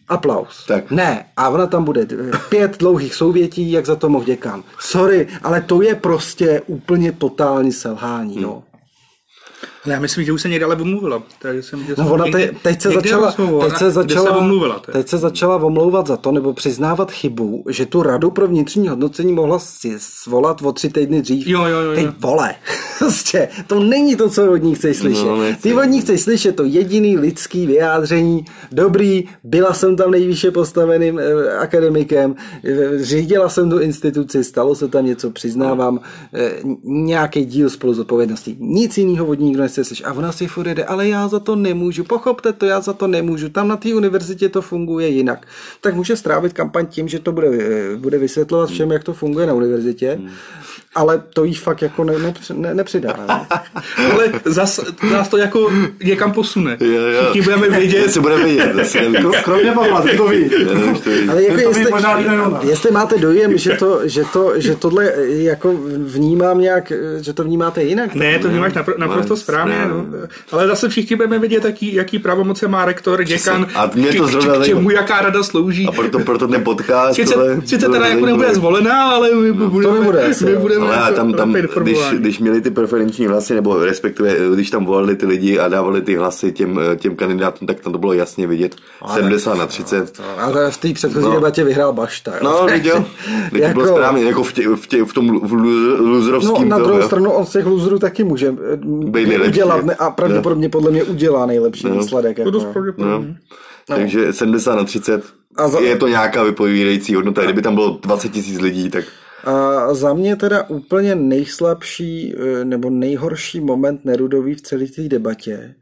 [0.09, 0.65] aplaus.
[0.67, 0.91] Tak.
[0.91, 2.07] Ne, a ona tam bude
[2.49, 4.63] pět dlouhých souvětí, jak za to mohl děkan.
[4.79, 8.63] Sorry, ale to je prostě úplně totální selhání, jo.
[9.85, 11.23] Já myslím, že už se někde ale omluvila.
[11.41, 13.69] Takže jsem, že No ona někde- te, teď se začala, rozmlouvala.
[13.69, 14.79] teď se začala, se omluvila.
[14.79, 19.33] teď se začala omlouvat za to, nebo přiznávat chybu, že tu radu pro vnitřní hodnocení
[19.33, 21.47] mohla si svolat o tři týdny dřív.
[21.47, 22.11] Jo, jo, jo, Ty jo.
[22.19, 22.55] vole,
[22.99, 25.25] prostě, to není to, co od ní chceš slyšet.
[25.25, 25.61] No, nechci.
[25.63, 31.19] Ty od ní chceš slyšet to jediný lidský vyjádření, dobrý, byla jsem tam nejvýše postaveným
[31.19, 35.99] eh, akademikem, eh, řídila jsem tu instituci, stalo se tam něco, přiznávám,
[36.33, 36.51] eh,
[36.83, 38.57] nějaký díl spolu z odpovědností.
[38.59, 40.05] Nic jiného od ní nikdo nechce slyšet.
[40.05, 43.07] A ona si furt jede, ale já za to nemůžu, pochopte to, já za to
[43.07, 43.49] nemůžu.
[43.49, 45.47] Tam na té univerzitě to funguje jinak.
[45.81, 49.47] Tak může strávit kampaň tím, že to bude, eh, bude vysvětlovat všem, jak to funguje
[49.47, 50.19] na univerzitě,
[50.95, 53.13] ale to jí fakt jako ne, ne, ne, nepřidá.
[53.27, 53.47] Ne?
[54.13, 54.79] Ale zas
[55.11, 55.71] nás to jako
[56.03, 56.77] někam posune.
[56.79, 57.21] Jo, jo.
[57.23, 58.71] Všichni budeme vědět, se bude vidět.
[58.75, 59.37] zase navíc.
[59.43, 60.49] Kromě Pavla, ty to ví.
[61.03, 61.29] To ví.
[61.29, 62.59] Ale jako To ví jestli, možná ona.
[62.63, 67.83] jestli máte dojem, že, to, že, to, že tohle jako vnímám nějak, že to vnímáte
[67.83, 69.75] jinak, Ne, to vnímáš napr- naprosto správně.
[69.89, 70.05] No.
[70.51, 74.31] Ale zase všichni budeme vědět, jaký, jaký pravomoce má rektor, děkan, A mě to k-
[74.31, 75.01] zrovna k, k čemu zajímá.
[75.01, 75.87] jaká rada slouží.
[75.87, 77.15] A proto, proto ten podcast...
[77.15, 80.82] Sice, tohle- sice tohle teda jako nebude zvolená, ale my budeme, nebude asi, my budeme
[80.87, 85.15] Ale jako tam, tam když, když měli ty preferenční hlasy, nebo respektive, když tam volali
[85.15, 88.75] ty lidi a dávali ty hlasy těm, těm kandidátům, tak tam to bylo jasně vidět.
[89.13, 90.21] 70 na 30.
[90.37, 91.33] ale v té předchozí No.
[91.33, 92.31] debatě vyhrál Bašta.
[92.35, 92.39] Jo.
[92.43, 93.05] No, viděl.
[93.51, 96.77] Teď to bylo správně, jako v, tě, v, tě, v tom v lu- No, na
[96.79, 97.05] druhou jo.
[97.05, 101.45] stranu on z těch loserů taky může eh, udělat ne, a pravděpodobně podle mě udělá
[101.45, 101.95] nejlepší No.
[101.95, 102.35] výsledek.
[102.35, 102.51] To Jako.
[102.51, 103.35] dost pravděpodobně.
[103.87, 105.23] Takže 70 na 30
[105.57, 107.43] A za- je to nějaká vypovídající hodnota.
[107.43, 109.03] Kdyby tam bylo 20 tisíc lidí, tak
[109.43, 115.75] A za mě teda úplně nejslabší eh, nebo nejhorší moment Nerudový v celé té debatě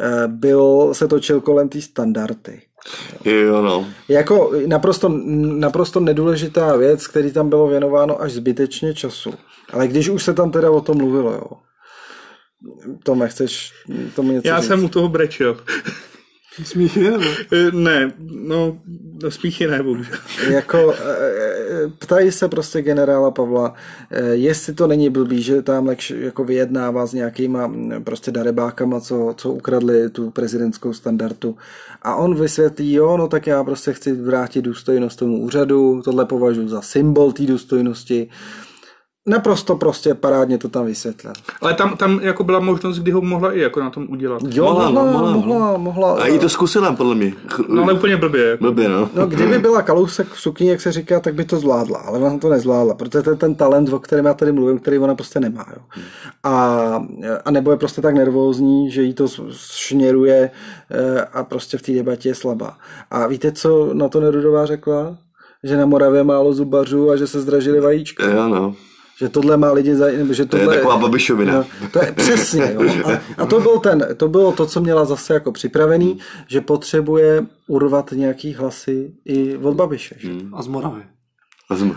[0.00, 2.62] eh, byl, se točil kolem té standardy.
[3.24, 3.86] jo, no.
[4.08, 5.08] Jako naprosto,
[5.58, 9.34] naprosto nedůležitá věc, který tam bylo věnováno až zbytečně času.
[9.72, 11.46] Ale když už se tam teda o tom mluvilo, jo.
[13.02, 13.72] Tome, chceš
[14.16, 14.68] tomu něco Já říct?
[14.68, 15.56] jsem u toho brečel.
[16.64, 17.24] Smíchy, nebo?
[17.52, 18.78] Eh, ne, no,
[19.22, 20.16] no smíchy ne, bohužel.
[20.50, 21.16] Jako, eh,
[21.70, 23.74] eh, ptají se prostě generála Pavla,
[24.32, 29.52] jestli to není blbý, že tam jako vyjednává s nějakýma mm, prostě darebákama, co, co
[29.52, 31.56] ukradli tu prezidentskou standardu.
[32.02, 36.68] A on vysvětlí, jo, no tak já prostě chci vrátit důstojnost tomu úřadu, tohle považuji
[36.68, 38.28] za symbol té důstojnosti.
[39.26, 41.32] Naprosto prostě parádně to tam vysvětlil.
[41.60, 44.42] Ale tam, tam jako byla možnost, kdy ho mohla i jako na tom udělat.
[44.50, 46.22] Jo, Mohla, mohla, no, mohla, mohla, mohla, mohla.
[46.22, 47.32] A jí to zkusila, podle mě.
[47.68, 48.44] No ale úplně blbě.
[48.46, 48.64] Jako.
[48.64, 49.10] Blbě, no.
[49.14, 52.38] No, kdyby byla Kalousek v sukni, jak se říká, tak by to zvládla, ale ona
[52.38, 55.40] to nezvládla, protože to je ten talent, o kterém já tady mluvím, který ona prostě
[55.40, 55.66] nemá.
[55.76, 55.82] Jo.
[56.42, 56.52] A,
[57.44, 60.50] a nebo je prostě tak nervózní, že jí to šněruje
[60.90, 62.76] eh, a prostě v té debatě je slabá.
[63.10, 65.16] A víte, co na to Nerudová řekla?
[65.64, 68.30] Že na Moravě málo zubařů a že se zdražily vajíčka.
[68.30, 68.74] Jo, no.
[69.20, 70.06] Že tohle má lidi za...
[70.06, 71.52] Nebo že To je tohle, taková babišovina.
[71.52, 72.72] No, to je přesně.
[72.74, 72.90] Jo.
[73.38, 77.46] A, a to, byl ten, to bylo to, co měla zase jako připravený, že potřebuje
[77.66, 80.14] urvat nějaký hlasy i od Babiše.
[80.18, 80.30] Že?
[80.52, 81.02] A z Moravy.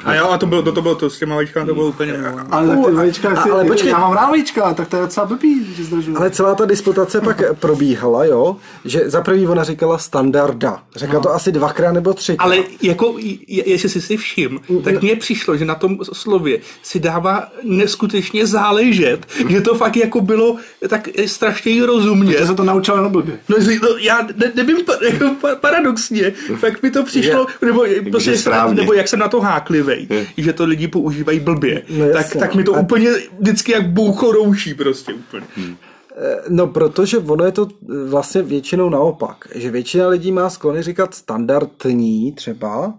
[0.05, 2.13] A jo, a to bylo to, to, bylo to s těma vajíčkami, to bylo úplně
[2.13, 2.29] mimo.
[2.38, 2.43] no.
[2.51, 3.89] Ale tak ty vajíčka, si, ale počkej.
[3.91, 6.17] já mám rád vajíčka, tak to je docela blbý, že zdržuju.
[6.17, 8.55] Ale celá ta disputace pak probíhala, jo,
[8.86, 10.83] že za prvý ona říkala standarda.
[10.95, 12.45] Řekla to asi dvakrát nebo třikrát.
[12.45, 13.15] Ale jako,
[13.47, 18.47] je- jestli jsi si všim, tak mně přišlo, že na tom slově si dává neskutečně
[18.47, 20.57] záležet, že to fakt jako bylo
[20.89, 22.38] tak strašně rozumět.
[22.39, 23.39] Že se to naučil jenom blbě.
[23.49, 24.77] No, jestli- no já ne, nevím,
[25.09, 28.81] jako pa- paradoxně, fakt mi to přišlo, nebo, prostě, jak jsem na- správně.
[28.81, 32.56] nebo jak jsem na to háklivej, že to lidi používají blbě, No tak, jasně, tak
[32.56, 35.45] mi to a- úplně vždycky jak boucho rouší prostě úplně.
[36.49, 37.67] No, protože ono je to
[38.08, 42.93] vlastně většinou naopak, že většina lidí má sklony říkat standardní třeba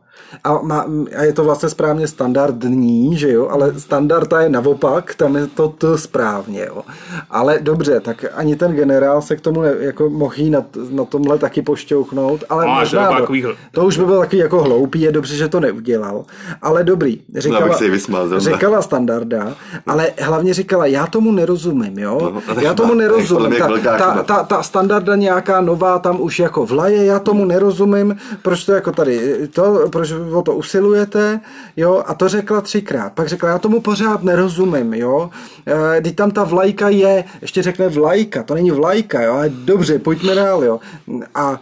[0.44, 0.87] a, má,
[1.18, 5.68] a je to vlastně správně standardní, že jo, ale standarda je naopak, tam je to
[5.68, 6.83] to správně, jo.
[7.31, 11.38] Ale dobře, tak ani ten generál se k tomu ne, jako mohl na, na tomhle
[11.38, 15.00] taky pošťouknout, ale No, to možná, do- takový to už by byl takový jako hloupý,
[15.00, 16.24] je dobře, že to neudělal,
[16.62, 19.55] ale dobrý, říkala, se jí vysmál říkala standarda,
[19.87, 24.42] ale hlavně říkala, já tomu nerozumím, jo, No, já tomu to nerozumím, ta, ta, ta,
[24.42, 29.48] ta standarda nějaká nová tam už jako vlaje, já tomu nerozumím, proč to jako tady,
[29.48, 31.40] to, proč o to usilujete,
[31.77, 35.31] jo, a to řekla třikrát, pak řekla, já tomu pořád nerozumím, jo,
[36.07, 40.35] e, tam ta vlajka je, ještě řekne vlajka, to není vlajka, jo, ale dobře, pojďme
[40.35, 40.81] dál, jo,
[41.35, 41.61] a,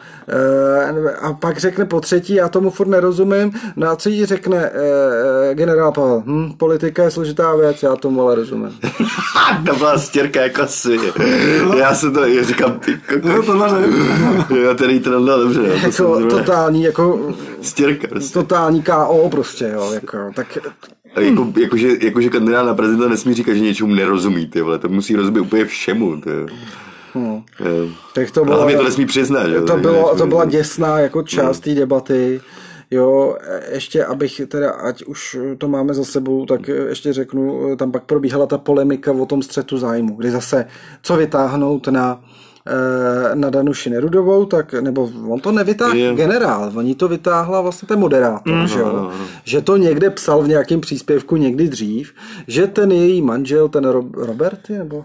[1.22, 4.70] a pak řekne po třetí, já tomu furt nerozumím, no a co jí řekne
[5.50, 8.78] e, generál Pavel, hm, politika je složitá věc, já tomu ale rozumím.
[9.66, 10.98] to byla stěrka jako si.
[11.76, 13.42] Já se to já říkám, ty No, koko.
[13.46, 13.86] tohle ne.
[14.60, 15.60] Jo, tady to dal dobře.
[15.60, 18.32] jo, To jako totální, jako Stěrka prostě.
[18.34, 20.58] totální KO prostě, jo, jako, tak
[21.20, 24.78] Jako, jakože, jakože kandidát na prezidenta nesmí říkat, že něčemu nerozumí, ty vole.
[24.78, 26.30] To musí rozumět úplně všemu, ty.
[27.14, 27.42] Hm.
[27.60, 27.88] Jo.
[28.14, 29.64] tak to bylo, hlavně to nesmí přiznat, jo.
[29.66, 32.40] to, bylo, to byla děsná jako část té debaty,
[32.90, 37.76] jo, e, ještě abych teda, ať už to máme za sebou, tak ještě řeknu, e,
[37.76, 40.64] tam pak probíhala ta polemika o tom střetu zájmu, kdy zase,
[41.02, 42.20] co vytáhnout na
[42.66, 46.14] e, na Danuši Nerudovou, tak, nebo on to nevytáhl Je.
[46.14, 48.66] generál, oni to vytáhla vlastně ten moderátor, Mhm.
[48.68, 49.10] že, jo?
[49.44, 52.12] že to někde psal v nějakém příspěvku někdy dřív,
[52.46, 55.04] že ten její manžel, ten Rob, Robert, je, nebo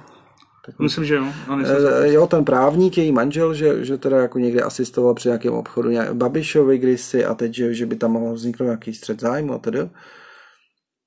[0.79, 1.25] Myslím, že jo.
[1.47, 5.27] No, nejsem Eh, jo, ten právník, její manžel, že, že teda jako někde asistoval při
[5.27, 9.19] nějakém obchodu nějak, Babišovi kdysi a teď, že, že by tam mohl vzniknout nějaký střed
[9.19, 9.89] zájmu a tedy.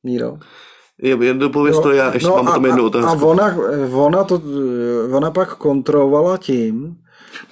[0.02, 0.38] Míro.
[1.02, 3.26] Je, je, dopověz to, já ještě mám a, potom jednu a, a otázku.
[3.26, 3.56] ona,
[3.92, 4.42] ona, to,
[5.12, 6.96] ona pak kontrolovala tím,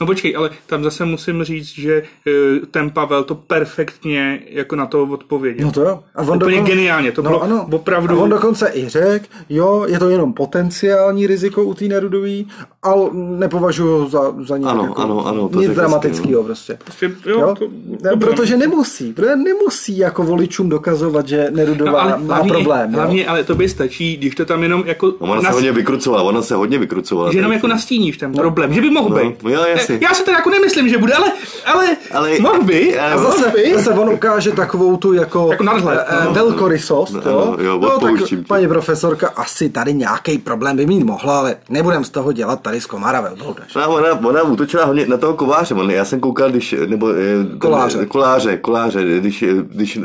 [0.00, 2.30] No počkej, ale tam zase musím říct, že eh,
[2.70, 5.66] ten Pavel to perfektně jako na to odpověděl.
[5.66, 6.00] no to jo.
[6.14, 9.98] A on Úplně dokon- geniálně, to bylo opravdu- A on dokonce i řekl, jo, je
[9.98, 12.48] to jenom potenciální riziko u té Nerudový,
[12.82, 16.78] ale nepovažuji za, za nějak Ano, jako ano, ano, to nic dramatického prostě.
[16.84, 17.54] Prostě, jo, Jo?
[17.58, 17.64] To,
[18.02, 22.90] Ne, protože nemusí, protože nemusí jako voličům dokazovat, že Nerudová No, ale má hlavně, problém.
[22.92, 22.96] jo.
[22.96, 26.22] hlavně, ale to by stačí, když to tam jenom jako, Ona se nas, hodně vykrucovala,
[26.22, 27.32] ona se hodně vykrucovala.
[27.32, 29.34] že jenom jako nastíníš ten problém, že by mohl No, být.
[29.48, 29.98] jo, jasně.
[30.02, 31.32] Já si to jako nemyslím, že bude, ale,
[31.66, 33.72] ale, Ale- mohl by, ale A mohl zase, by.
[33.74, 36.32] zase on ukáže takovou tu jako, Jako nadhled, eh, no.
[36.32, 37.14] velkorysost.
[37.14, 37.54] No, jo?
[37.58, 38.14] no, jo, no, tak
[38.46, 42.80] paní profesorka asi tady nějaký problém by mít mohla, ale nebudem z toho dělat tady
[42.80, 43.74] z komára velbloudaž.
[43.74, 45.74] No, ona, ona útočila hodně na toho kováře.
[45.74, 48.06] On, já jsem koukal, když, nebo eh, Koláře.
[48.06, 49.98] koláře, koláře, když, eh, když,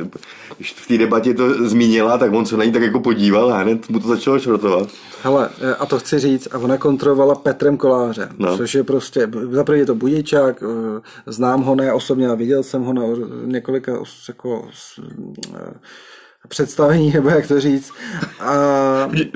[0.57, 3.57] když v té debatě to zmínila, tak on se na ní tak jako podíval a
[3.57, 4.87] hned mu to začalo šrotovat.
[5.23, 8.49] Hele, eh, a to chci říct, a ona kontrolovala Petrem Koláře, No.
[8.49, 8.57] no.
[8.57, 11.01] což je prostě, zaprvé je to budičák, eh,
[11.31, 13.03] znám ho ne osobně, ale viděl jsem ho na
[13.45, 13.91] několika
[14.27, 14.67] jako,
[15.55, 15.73] eh,
[16.47, 17.91] představení, nebo jak to říct.
[18.39, 18.53] A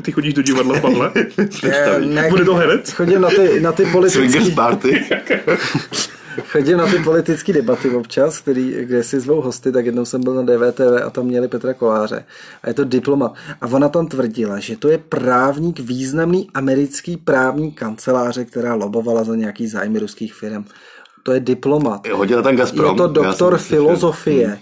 [0.02, 1.12] Ty chodíš do divadla, Pavle?
[1.64, 2.92] eh, ne, Bude to herec?
[2.92, 5.06] chodím na ty, na ty Swingers politické party.
[6.44, 10.34] Chodím na ty politické debaty občas, který, kde si zvou hosty, tak jednou jsem byl
[10.34, 12.26] na DVTV a tam měli Petra Koláře.
[12.64, 13.34] A je to diplomat.
[13.62, 19.36] A ona tam tvrdila, že to je právník významný americký právní kanceláře, která lobovala za
[19.36, 20.66] nějaký zájmy ruských firm.
[21.24, 22.08] To je diplomat.
[22.08, 22.92] Hodila tam Gazprom.
[22.92, 24.58] Je to doktor to slyšel.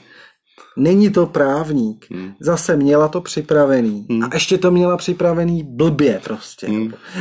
[0.77, 2.05] Není to právník.
[2.39, 4.05] Zase měla to připravený.
[4.23, 6.67] A ještě to měla připravený blbě prostě.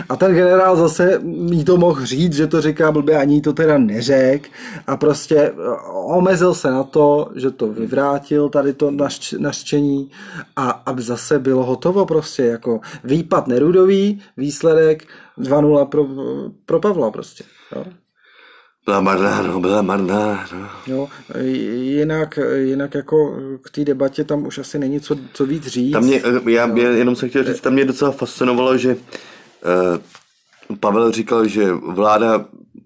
[0.08, 3.78] A ten generál zase jí to mohl říct, že to říká blbě, ani to teda
[3.78, 4.50] neřek.
[4.86, 5.52] A prostě eh,
[5.92, 10.10] omezil se na to, že to vyvrátil, tady to našč- nařčení.
[10.56, 12.42] A aby zase bylo hotovo prostě.
[12.44, 15.06] Jako výpad Nerudový, výsledek
[15.38, 16.06] 2-0 pro,
[16.66, 17.44] pro Pavla prostě.
[17.76, 17.84] Jo.
[18.84, 20.68] Byla marná, no, byla marná, no.
[20.86, 21.08] Jo,
[21.74, 25.92] jinak, jinak jako k té debatě tam už asi není co, co víc říct.
[25.92, 31.12] Tam mě, já, já jenom jsem chtěl říct, tam mě docela fascinovalo, že uh, Pavel
[31.12, 32.36] říkal, že vláda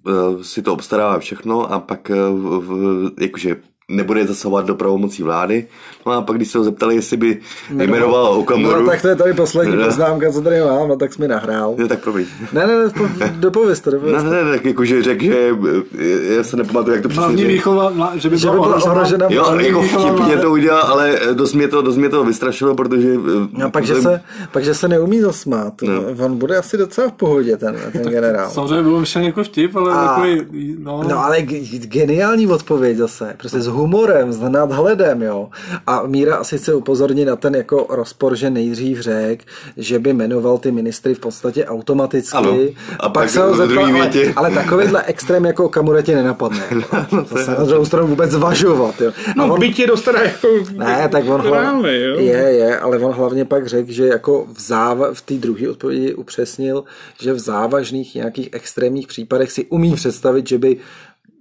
[0.06, 3.56] uh, si to obstarává všechno a pak uh, v, jakože
[3.90, 5.66] nebude zasahovat do pravomocí vlády.
[6.06, 7.38] No a pak, když se ho zeptali, jestli by
[7.70, 9.84] jmenoval Okamuru, No tak to je tady poslední Ne.
[9.84, 11.74] poznámka, co tady mám, no tak jsi mi nahrál.
[11.78, 12.26] ne, tak promiň.
[12.52, 14.34] Ne, ne, ne, po- dopověz to, dopověz Ne, to.
[14.34, 15.50] ne, ne, tak jakože řekl, že
[15.98, 17.52] eh, já se nepamatuju, jak to přesně Hlavní řekl.
[17.52, 19.26] výchova, že by Že byla by byla ohrožena.
[19.30, 23.08] Jo, jako vtipně to udělal, ale dost mě to, dost mě to vystrašilo, protože...
[23.14, 24.20] eh, No, pak, že se,
[24.52, 25.72] pak, že se neumí zasmát.
[25.82, 26.24] No.
[26.24, 28.50] On bude asi docela v pohodě, ten, ten generál.
[28.50, 30.42] Samozřejmě bylo myšlený jako vtip, ale A- takový,
[30.78, 35.48] no, No ale geniální odpověď zase, prostě s humorem, s nadhledem, jo.
[35.86, 39.44] A Míra asi chce upozornit na ten jako rozpor, že nejdřív řekl,
[39.76, 42.36] že by jmenoval ty ministry v podstatě automaticky.
[42.36, 42.56] Ano.
[43.00, 46.58] A pak se ho zeptal, ale, ale takovýhle extrém jako Okamura tě nenapadne.
[46.70, 47.24] Jako.
[47.36, 49.12] Zase na druhou stranu vůbec zvažovat, jo.
[49.28, 50.48] A No, on- byť je dost teda jako...
[50.76, 52.16] ne, tak on hlavně, jo.
[52.18, 56.14] je, je, ale on hlavně pak řekl, že jako v, záva, v té druhé odpovědi
[56.14, 56.84] upřesnil,
[57.20, 60.76] že v závažných nějakých extrémních případech si umí představit, že by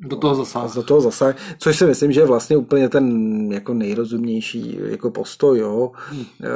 [0.01, 0.69] do toho zasáhl.
[0.75, 3.07] do toho zasah, což si myslím, že je vlastně úplně ten
[3.53, 5.91] jako nejrozumnější jako postoj, jo.
[6.43, 6.47] Eh,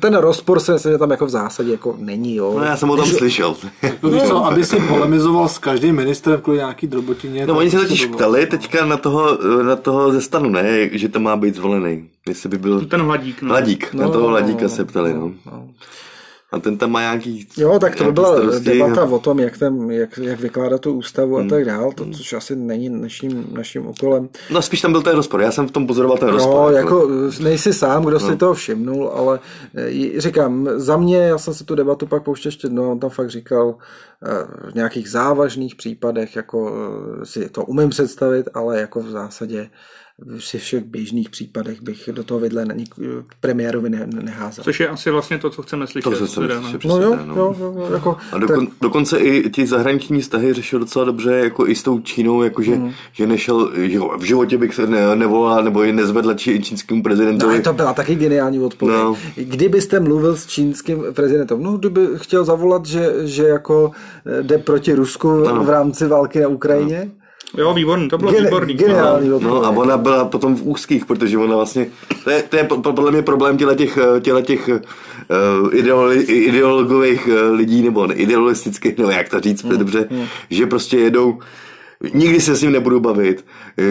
[0.00, 2.54] Ten rozpor se myslím, že tam jako v zásadě jako není, jo.
[2.58, 3.56] No já jsem o tom slyšel.
[3.82, 7.46] Jako víš co, aby si polemizoval s každým ministrem kvůli nějaký drobotině.
[7.46, 11.20] No oni se totiž ptali teďka na toho, na toho ze stanu, ne, že to
[11.20, 12.08] má být zvolený.
[12.28, 13.48] Jestli by byl Ten hladík, no.
[13.48, 15.32] hladík, na No, toho no, hladíka no, se ptali, no.
[16.52, 18.64] A ten tam má nějaký Jo, tak to by byla starosti.
[18.64, 22.32] debata o tom, jak, ten, jak, jak vykládat tu ústavu a tak dál, to, což
[22.32, 24.28] asi není naším, naším úkolem.
[24.50, 26.72] No spíš tam byl ten rozpor, já jsem v tom pozoroval ten No, rozpor.
[26.72, 27.08] jako
[27.40, 29.40] nejsi sám, kdo si toho všimnul, ale
[29.74, 33.10] eh, říkám, za mě, já jsem si tu debatu pak pouštěl ještě jednou, on tam
[33.10, 33.74] fakt říkal
[34.26, 36.72] eh, v nějakých závažných případech, jako
[37.22, 39.70] eh, si to umím představit, ale jako v zásadě
[40.38, 44.64] při všech běžných případech bych do toho vidle na nik- premiérovi ne, neházel.
[44.64, 46.10] Což je asi vlastně to, co chceme slyšet.
[46.10, 46.68] To se jsem teda, no.
[46.68, 47.34] přesně, No jo, no.
[47.36, 51.68] jo, jo, jo, jako, A dokon, dokonce i ti zahraniční vztahy řešil docela dobře, jako
[51.68, 52.90] i s tou Čínou, jakože, Mhm.
[53.12, 57.02] že nešel, že v životě bych se ne, nevolal, nebo ji nezvedl či, čínskému No
[57.02, 57.58] prezidentovi.
[57.58, 58.96] a to byla taky geniální odpověď.
[58.98, 59.04] No.
[59.04, 59.16] No.
[59.36, 63.90] Kdybyste mluvil s čínským prezidentem, no kdyby chtěl zavolat, že, že jako
[64.38, 65.64] eh, jde proti Rusku Ano.
[65.64, 67.10] v rámci války na Ukrajině,
[67.58, 68.74] Jo, výborný, to bylo Gene- výborný.
[68.74, 69.28] geniální.
[69.28, 69.40] No.
[69.40, 71.86] No a ona byla potom v úzkých, protože ona vlastně,
[72.24, 77.28] to je, to je po- podle mě problém těle těch, těle těch uh, ideolo, ideologových
[77.32, 79.78] eh, lidí, nebo ne- idealistických, nebo jak to říct, hmm.
[79.78, 80.08] dobře,
[80.50, 81.38] že prostě jedou,
[82.14, 83.44] nikdy se s ním nebudu bavit,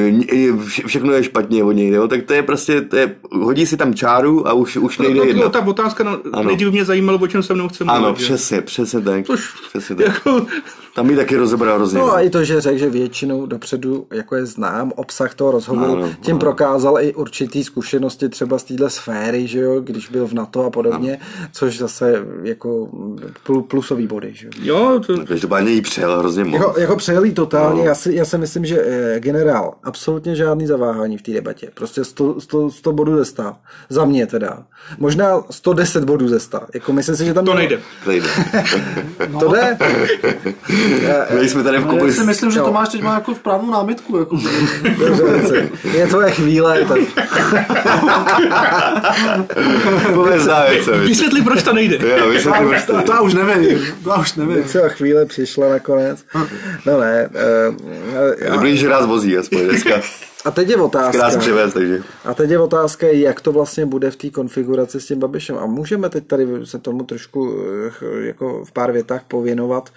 [0.10, 2.08] ni- vše- všechno je špatně od něj, jo?
[2.08, 5.24] tak to je prostě, to je, hodí si tam čáru a už, už nejde No,
[5.24, 5.52] no, jednat.
[5.52, 6.48] ta otázka, no, Ano.
[6.48, 7.98] nejdřív mě zajímalo, o čem se mnou chce mluvit.
[7.98, 8.26] Ano, že?
[8.26, 9.26] přesně, přesně tak.
[9.26, 10.06] Což přesně tak.
[10.06, 10.46] jako,
[10.96, 12.00] Tam ji taky rozebral hrozně.
[12.00, 15.94] No a i to, že řekl, že většinou dopředu, jako je znám, obsah toho rozhovoru,
[15.94, 16.40] Ano, tím ano.
[16.40, 20.70] prokázal i určitý zkušenosti třeba z téhle sféry, že jo, když byl v NATO a
[20.70, 21.20] podobně,
[21.54, 22.90] což zase jako
[23.48, 24.78] plu- plusový body, že jo.
[24.78, 26.62] jo, to, Každopádně jí přijel hrozně moc.
[26.62, 27.86] Jako, jako přejel jí totálně, No.
[27.88, 31.70] já si, já si myslím, že eh, generál absolutně žádný zaváhání v té debatě.
[31.74, 33.54] Prostě 100, 100, 100 bodů ze 100.
[33.90, 34.64] Za mě teda.
[34.98, 36.60] Možná 110 bodů ze 100.
[36.74, 37.80] Jako myslím si, že tam To nejde.
[38.08, 38.28] Nejde.
[39.40, 39.78] To jde?
[41.42, 42.18] My jsme tady v No, já komunist...
[42.18, 42.66] si myslím, že Jo.
[42.66, 44.18] Tomáš teď má jako správnou námitku.
[44.18, 44.38] Jako,
[45.08, 45.70] Dobře.
[45.94, 46.86] Je tvoje chvíle.
[46.86, 47.00] Tak.
[51.02, 51.98] Vysvětli, proč to nejde.
[52.18, 53.80] Jo, vysvětli, proč to- to, to já už nevím.
[54.04, 54.64] To já už nevím.
[54.64, 56.24] Celá chvíle přišla nakonec.
[56.86, 57.30] No ne.
[58.48, 60.02] A, Dobrý, že nás vozí, aspoň dneska.
[60.46, 61.40] a teď je otázka.
[61.40, 62.04] přivez, takže.
[62.26, 65.58] A teď je otázka, jak to vlastně bude v té konfiguraci s tím Babišem.
[65.58, 67.56] A můžeme teď tady se tomu trošku
[68.02, 69.90] eh, jako v pár větách pověnovat.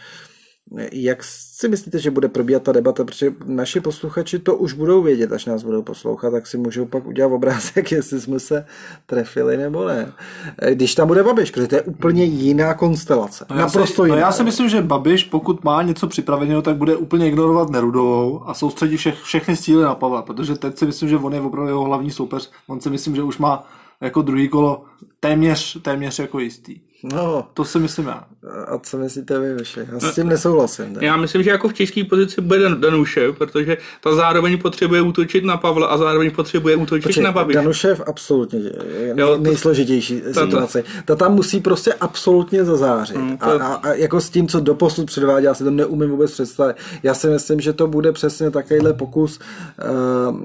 [0.92, 3.04] Jak si myslíte, že bude probíhat ta debata?
[3.04, 7.06] Protože naši posluchači to už budou vědět, až nás budou poslouchat, tak si můžou pak
[7.06, 8.66] udělat obrázek, jestli jsme se
[9.06, 10.12] trefili nebo ne.
[10.58, 13.46] Eh, Když tam bude Babiš, protože to je úplně jiná konstelace.
[13.50, 14.14] No já Naprosto si, jiná.
[14.14, 18.48] No já si myslím, že Babiš, pokud má něco připraveného, tak bude úplně ignorovat Nerudovou
[18.48, 21.68] a soustředí všech, všechny síly na Pavla, protože teď si myslím, že on je opravdu
[21.68, 22.50] jeho hlavní soupeř.
[22.66, 23.66] On si myslím, že už má
[24.00, 24.84] jako druhý kolo
[25.20, 26.80] téměř, téměř jako jistý.
[27.12, 28.24] No, To si myslím já.
[28.68, 29.80] a co myslíte vy, Vyši?
[29.92, 30.92] Já s tím nesouhlasím.
[30.92, 31.06] Ne?
[31.06, 35.44] Já myslím, že jako v české pozici bude Dan- Danuše, protože ta zároveň potřebuje útočit
[35.44, 37.58] na Pavla a zároveň potřebuje útočit Počkej, na Babiše.
[37.58, 40.84] Danušev absolutně je Jo, nejsložitější to- situace.
[41.04, 43.16] Ta tam musí prostě absolutně zazářit.
[43.16, 46.10] Mm, a, to- a, a, jako s tím, co doposud předvádí, já si to neumím
[46.10, 46.76] vůbec představit.
[47.02, 50.36] Já si myslím, že to bude přesně takovýhle pokus uh,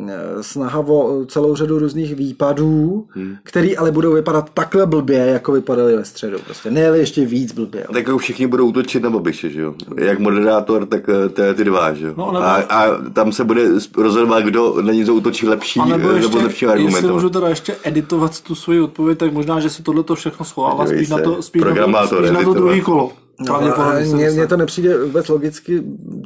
[0.41, 3.36] snaha o celou řadu různých výpadů, Hmm.
[3.43, 6.38] který ale budou vypadat takhle blbě, jako vypadaly ve středu.
[6.50, 7.86] Prostě ne ještě víc blbě.
[7.93, 9.74] Tak jako všichni budou útočit na Babiše, že jo?
[9.97, 12.14] Jak moderátor, tak eh, ty, ty dva, že jo?
[12.18, 13.64] No, nebo- a, a, tam se bude
[13.97, 17.14] rozhodovat, kdo na ní zautočí lepší, A nebo eh, ještě, nebo lepší jestli argument.
[17.14, 20.88] můžu teda ještě editovat tu svoji odpověď, tak možná, že si tohle to všechno schovává
[20.88, 23.12] spíš na se, to, spíš na to, spíš na to druhý kolo.
[23.40, 25.82] No, Pravděpodobně si mně, to nepřijde vůbec logicky,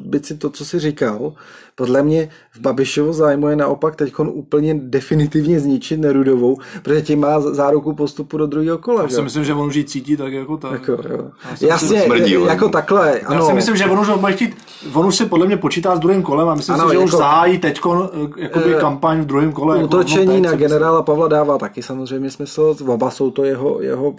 [0.06, 1.34] byť si to, co si říkal.
[1.76, 7.40] Podle mě v Babišovo zájmu je naopak teď úplně definitivně zničit Nerudovou, protože tím má
[7.40, 9.02] záruku postupu do druhého kola.
[9.02, 9.24] Já si jo?
[9.24, 10.72] myslím, že on už ji cítí tak jako tak.
[10.72, 11.30] Jako, jo.
[11.50, 12.48] Já si Jasně, smrdí, on.
[12.48, 13.46] jako takhle, Já ano.
[13.48, 14.56] si myslím, že on už chtít,
[14.94, 17.06] on už si podle mě počítá s druhým kolem a myslím Ano, si, že už
[17.06, 19.76] jako- zahájí teďko jakoby Eh, kampaň v druhém kole.
[19.78, 20.60] jako Útočení on teď na si myslím.
[20.70, 24.16] generála Pavla dává taky samozřejmě smysl, oba jsou to jeho, jeho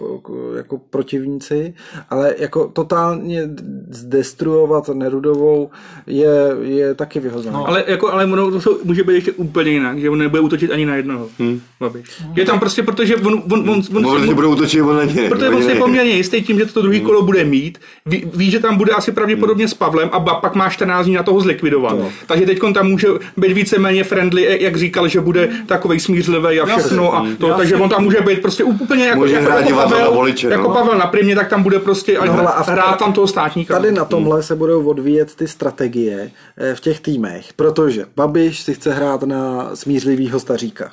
[0.55, 1.73] jako protivníci,
[2.09, 3.49] ale jako totálně
[3.89, 5.69] zdestruovat Nerudovou
[6.07, 7.57] je, je taky v jeho zájmu.
[7.57, 7.67] No.
[7.67, 10.71] Ale, jako, ale ono to jsou, může být ještě úplně jinak, že on nebude útočit
[10.71, 11.27] ani na jednoho.
[11.39, 11.61] Hmm.
[11.79, 12.05] Babiš.
[12.35, 15.29] Je tam prostě, protože on, on, on, on, on, že budou útočit on na ně.
[15.29, 17.79] Protože on si je poměrně jistý tím, že to druhý kolo bude mít.
[18.05, 21.23] Ví, ví, že tam bude asi pravděpodobně s Pavlem a pak má 14 dní na
[21.23, 21.97] toho zlikvidovat.
[22.27, 23.07] Takže teď tam může
[23.37, 27.15] být víceméně friendly, eh, jak říkal, že bude takový smířlivý a všechno.
[27.15, 29.91] A to, takže on tam může být prostě úplně jako, Může jako, hrát jako, divadlo
[29.91, 30.73] Pavel, na voliče, jako no.
[30.73, 33.73] Pavel na primě, tak tam bude prostě No, a v- hrát tam toho státníka.
[33.73, 38.73] Tady na tomhle se budou odvíjet ty strategie eh, v těch týmech, protože Babiš si
[38.73, 40.91] chce hrát na smířlivýho staříka.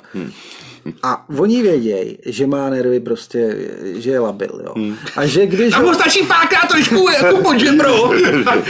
[1.03, 4.93] A oni vědějí, že má nervy prostě, že je labil, jo.
[5.15, 5.73] A že když...
[5.73, 8.11] A mu stačí párkrát trošku jako pod žebro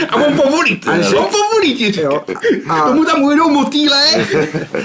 [0.08, 0.80] a on povolí.
[0.86, 2.24] A že- On povolí ti Jo,
[2.68, 4.26] a- Tomu tam ujedou motýle.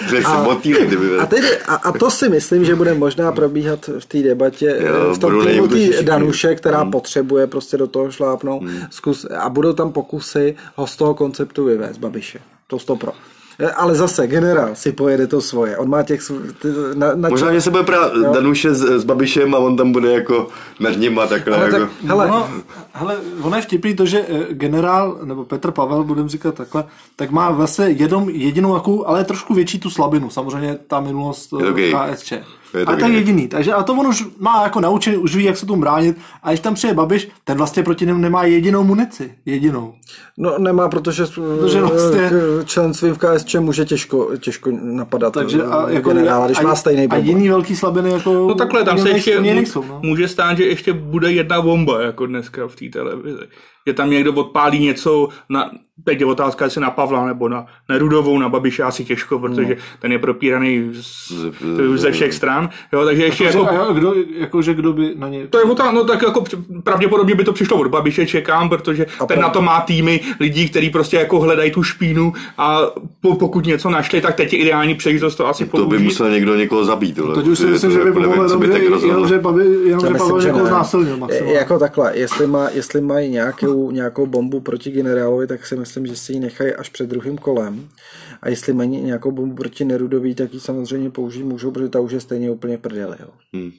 [0.09, 1.17] Že se motýle, kdyby.
[1.17, 4.95] A, tedy, a, a to si myslím, že bude možná probíhat v té debatě, Jo,
[4.95, 6.03] jo, v tom týmu všichni.
[6.03, 6.91] Danuše, která hmm.
[6.91, 8.81] potřebuje prostě do toho šlápnout hmm.
[8.89, 12.39] zkus, a budou tam pokusy ho z toho konceptu vyvést, Babiše.
[12.67, 13.11] To stopro.
[13.11, 13.38] Eh,
[13.75, 15.77] Ale zase generál si pojede to svoje.
[15.77, 16.21] On má těch...
[16.93, 20.13] na, na Možná, že se bude prát Danuše s, s Babišem a on tam bude
[20.13, 20.47] jako
[20.79, 21.57] nad nima takhle.
[21.57, 21.79] Ale jako.
[21.79, 22.49] tak, hele, No,
[22.93, 26.83] hele, ono je vtipný to, že eh, generál, nebo Petr Pavel, budeme říkat takhle,
[27.15, 30.29] tak má vlastně jednom, jedinou jakou, ale trošku větší tu slabinu.
[30.29, 32.33] Samozřejmě ta minulost eh, KSČ.
[32.77, 33.13] Je to je gay.
[33.13, 33.47] jediný.
[33.47, 36.17] Takže a to on už má jako naučený, už ví, jak se tomu bránit.
[36.43, 39.31] A když tam přijde Babiš, ten vlastně proti němu nemá jedinou munici.
[39.45, 39.93] Jedinou.
[40.37, 41.23] no nemá, protože,
[41.59, 42.29] Protože vlastně-
[42.65, 46.75] členstvím v KSČ může těžko, těžko napadat Takže a, eh, jako, generála, když a, má
[46.75, 47.27] stejný a problém.
[47.27, 49.83] jiný velký slabiny jako No takhle, tam se ještě nejsou.
[49.89, 49.99] No.
[50.03, 53.43] může stát, že ještě bude jedna bomba, jako dneska v té televizi.
[53.87, 55.71] Že tam někdo odpálí něco, na,
[56.03, 60.11] teď je otázka, jestli na Pavla nebo na Nerudovou, na Babiše asi těžko, protože ten
[60.11, 61.31] je propíraný z,
[61.95, 62.69] ze všech stran.
[62.93, 65.47] Jo, takže ještě Jako, jako, a jo, kdo, jako, že kdo by na něj...
[65.47, 66.43] to je otázka, no tak jako
[66.83, 70.89] pravděpodobně by to přišlo od Babiše, čekám, protože ten na to má týmy lidí, kteří
[70.89, 72.81] prostě jako hledají tu špínu a
[73.21, 76.55] po, pokud něco našli, tak teď je ideální příležitost to asi To by musel někdo
[76.55, 77.15] někoho zabít.
[77.15, 77.35] Tohle.
[77.35, 81.17] Teď už si To myslím, to že by jako pomohlo jenom, že, Pavel, někoho znásilnil
[81.17, 81.57] maximálně.
[81.57, 83.31] Jako takhle, jestli, má, jestli mají
[83.69, 87.37] nějakou, nějakou bombu proti generálovi, tak si myslím, že si ji nechají až před druhým
[87.37, 87.89] kolem.
[88.41, 92.11] A jestli mají nějakou bombu proti Nerudový, tak ji samozřejmě použít můžou, protože ta už
[92.11, 93.17] je stejně úplně v prdeli.
[93.19, 93.29] Jo.
[93.53, 93.71] Hmm.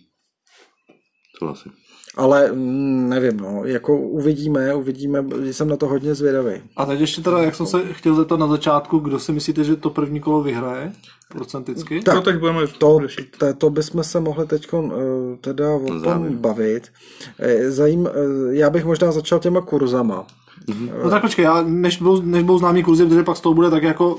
[2.17, 6.53] Ale mm, nevím, no, jako uvidíme, uvidíme, jsem na to hodně zvědavý.
[6.77, 9.77] A teď ještě teda, jak jsem se chtěl zeptat na začátku, kdo si myslíte, že
[9.77, 10.93] to první kolo vyhraje
[11.29, 12.01] procenticky?
[12.03, 13.37] Tak, No tak budeme To, řešit.
[13.39, 14.91] to, to bychom se mohli teď uh,
[15.41, 16.33] teda o tom závěr.
[16.33, 16.89] bavit.
[17.39, 18.11] Eh, Zajím, eh,
[18.57, 20.27] já bych možná začal těma kurzama.
[21.05, 23.71] No tak počkej, já, než, budou, než budou známý kurzy, protože pak z toho bude
[23.71, 24.17] tak jako,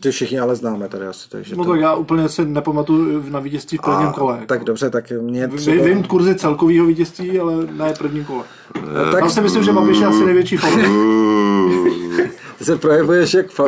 [0.00, 1.70] Ty všichni ale známe tady asi, takže no to...
[1.70, 4.40] tak já úplně si nepamatuju na vítězství v prvním kole.
[4.46, 5.84] Tak dobře, tak mě Vy, třeba...
[5.84, 8.44] vím kurzy celkového vítězství, ale ne prvním kole.
[8.72, 10.86] tak Tak si myslím, že Babiš je asi největší favorit.
[12.58, 13.64] Ty se projevuješ jak fa,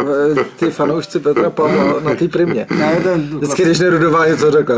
[0.57, 2.67] ty fanoušci Petra Pavla na té primě.
[2.79, 4.77] Ne, ten, Vždycky, když Nerudová něco řekla.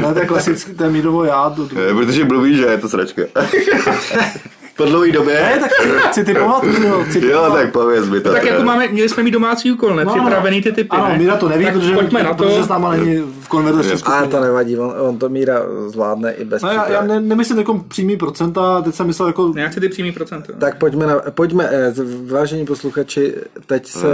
[0.00, 1.50] Ne, to je klasický, to je mídovo já.
[1.50, 1.76] To, to.
[1.78, 3.22] Eh, Protože mluví, že je to sračka.
[4.84, 5.34] po dlouhé době.
[5.34, 5.70] Ne, tak
[6.10, 7.52] chci typovat, jo, chci Jo, typovat.
[7.52, 8.32] tak pověz mi to.
[8.32, 8.52] Tak teda.
[8.54, 10.04] jako máme, měli jsme mít domácí úkol, ne?
[10.04, 11.18] No, Připravený ty typy, Ano, ne?
[11.18, 12.44] Míra to neví, tak protože, pojďme na to.
[12.44, 16.44] protože s náma není v konverzační A to nevadí, on, on to Míra zvládne i
[16.44, 19.52] bez No, já, já ne, nemyslím jako přímý procenta, teď jsem myslel jako...
[19.56, 20.52] Já chci ty přímý procento.
[20.58, 21.92] Tak pojďme, na, pojďme eh,
[22.26, 23.34] vážení posluchači,
[23.66, 24.06] teď, se,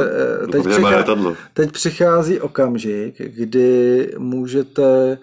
[0.45, 1.35] eh, teď, letadlo.
[1.55, 5.19] teď přichází okamžik, kdy můžete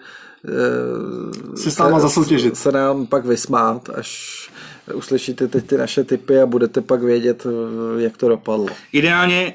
[0.48, 2.56] eh, Si s náma zasoutěžit.
[2.56, 4.50] se nám pak vysmát, až
[4.94, 8.66] uslyšíte teď ty naše typy a budete pak vědět, eh, jak to dopadlo.
[8.92, 9.52] Ideálně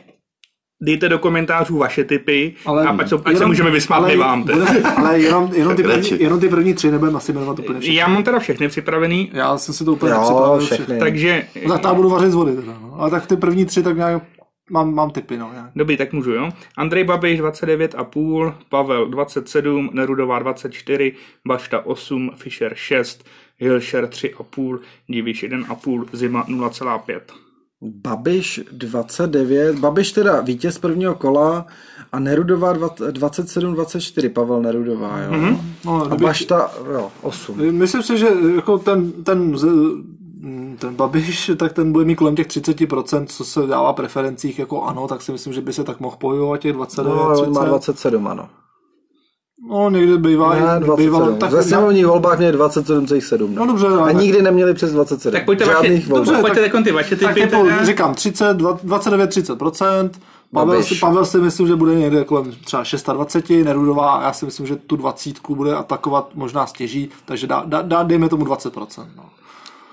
[0.83, 4.41] dejte do komentářů vaše typy Ale a pak se, ať se můžeme vysmát ale, vám.
[4.43, 7.95] bude- ale jenom, jenom, ty první, jenom ty první tři nebudeme asi jmenovat úplně všechny.
[7.95, 10.75] Já mám teda všechny připravený, Já jsem si to úplně Jo, nepřipravil všechny.
[10.85, 10.99] všechny.
[10.99, 11.45] takže...
[11.67, 12.95] No, tak tam budu vařit z vody teda, no.
[12.97, 14.23] Ale tak ty první tři tak nějak
[14.71, 15.49] mám, mám typy, no.
[15.53, 15.71] Nějak.
[15.75, 16.49] Dobrý, tak můžu, jo?
[16.77, 21.13] Andrej Babiš 29,5, Pavel 27, Nerudová 24,
[21.47, 23.25] Bašta 8, Fischer 6,
[23.61, 27.19] Hilšer 3,5, Diviš 1,5, Zima 0,5.
[27.83, 31.65] Babiš 29, Babiš teda vítěz prvního kola
[32.11, 35.31] a Nerudová 27-24, Pavel Nerudová, jo.
[35.31, 35.57] Mm-hmm.
[35.85, 37.71] No, A kdyby- Bašta, jo, 8.
[37.77, 39.55] Myslím si, že jako ten, ten,
[40.79, 45.07] ten Babiš, tak ten bude mít kolem těch 30%, co se dává preferencích jako ano,
[45.07, 47.59] tak si myslím, že by se tak mohl pohybovat těch 29, No, ale on 30.
[47.59, 48.49] má 27, ano.
[49.69, 51.37] No, někdy bývá, Ne, bývalo, 27.
[51.39, 53.53] tak, Ve sněmovních volbách měli 27,7.
[53.55, 55.31] No dobře, A ale- nikdy neměli přes 27.
[55.31, 57.47] Tak pojďte Žádných vaše, dobře, pojďte tak- tak, ty vaše tak typy.
[57.47, 57.85] typu, teda.
[57.85, 60.09] říkám 30, dva- 29-30%,
[60.53, 60.89] Pavel Babiš.
[60.89, 62.83] si, Pavel si myslím, že bude někde kolem třeba
[63.13, 67.81] 26, Nerudová, já si myslím, že tu 20 bude atakovat možná stěží, takže dá, dá,
[67.81, 69.05] dá dejme tomu 20%.
[69.17, 69.23] No.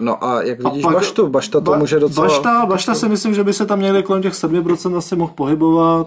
[0.00, 2.26] No a jak vidíš pak- Baštu, Bašta to Ba- může docela...
[2.26, 6.06] Bašta, Bašta si myslím, že by se tam někde kolem těch 7% asi mohl pohybovat.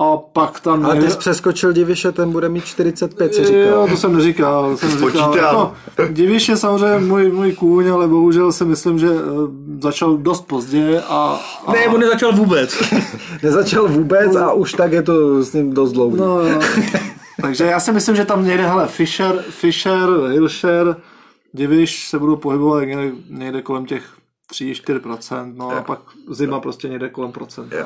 [0.00, 0.84] A pak tam...
[0.84, 3.60] Ale ty jsi přeskočil Diviše, ten bude mít 45, si říkal.
[3.60, 4.70] Jo, to jsem neříkal.
[4.70, 5.32] To jsem neříkal.
[5.52, 5.74] No,
[6.08, 11.02] Diviš je samozřejmě můj, můj kůň, ale bohužel si myslím, že eh, začal dost pozdě
[11.08, 12.82] a, a Ne, on nezačal vůbec.
[13.42, 16.20] Nezačal vůbec a už tak je to s ním dost dlouhý.
[16.20, 16.60] No, jo.
[17.40, 20.96] Takže já si myslím, že tam někde, hele, Fischer, Fischer, Hilscher,
[21.54, 24.04] Diviš se budou pohybovat někde, někde kolem těch
[24.52, 27.76] 3-4%, no a pak zima prostě někde kolem procenta.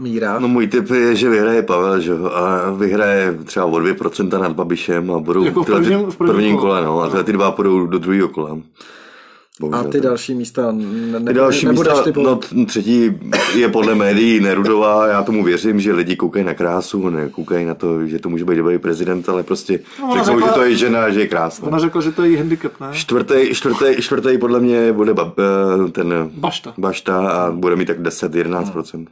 [0.00, 0.38] Míra.
[0.38, 4.52] No můj tip je, že vyhraje Pavel, že jo, a vyhraje třeba o 2% nad
[4.52, 6.80] Babišem a budou Jako v prvním- v prvním prvním kole.
[6.80, 8.58] kole, no, a tyhle ty dva půjdou do druhého kola.
[9.66, 10.02] A Bohužel ty tak.
[10.02, 12.46] další místa ne, Ty ne, další nebudeš místa, typovat.
[12.52, 13.10] no třetí
[13.56, 18.06] je podle médií Nerudová, já tomu věřím, že lidi koukají na krásu, nekoukají na to,
[18.06, 21.10] že to může být dobrý prezident, ale prostě No, řeknou, řekla- že to je žena,
[21.10, 21.68] že je krásná.
[21.68, 22.88] Ona řekla, že to je její handicap, ne?
[22.92, 26.74] Čtvrtý, čtvrtý, čtvrtý podle mě bude bab, eh, ten Bašta.
[26.78, 29.06] Bašta a bude mít tak 10-11%.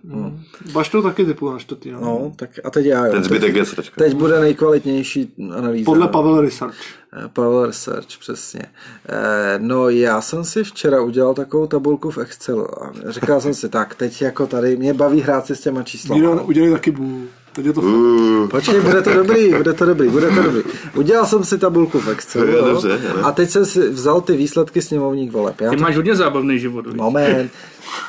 [0.73, 1.91] Baštou taky typu na čtvrtý.
[1.91, 2.01] No.
[2.01, 3.13] No, tak a teď já, jo.
[3.13, 3.95] Ten zbytek je sračka.
[4.05, 5.85] Teď bude nejkvalitnější analýza.
[5.85, 6.75] Podle Pavel Research.
[7.13, 8.63] Eh, Power Research, přesně.
[9.09, 13.69] Eh, No já jsem si včera udělal takovou tabulku v Excelu a říkal jsem si,
[13.69, 15.85] tak teď jako tady, mě baví hrát si s těma.
[16.15, 17.27] Míro, udělej taky bů.
[17.53, 17.91] Teď je to fakt.
[17.91, 20.63] Uh, Počkej, bude to dobrý, bude to dobrý, bude to dobrý.
[20.95, 23.15] Udělal jsem si tabulku v Excelu Jo, dobře, jo.
[23.23, 25.61] a teď jsem si vzal ty výsledky sněmovních voleb.
[25.61, 26.87] Já Ty to, máš hodně zábavný život.
[26.87, 26.95] víš?
[26.97, 27.51] moment,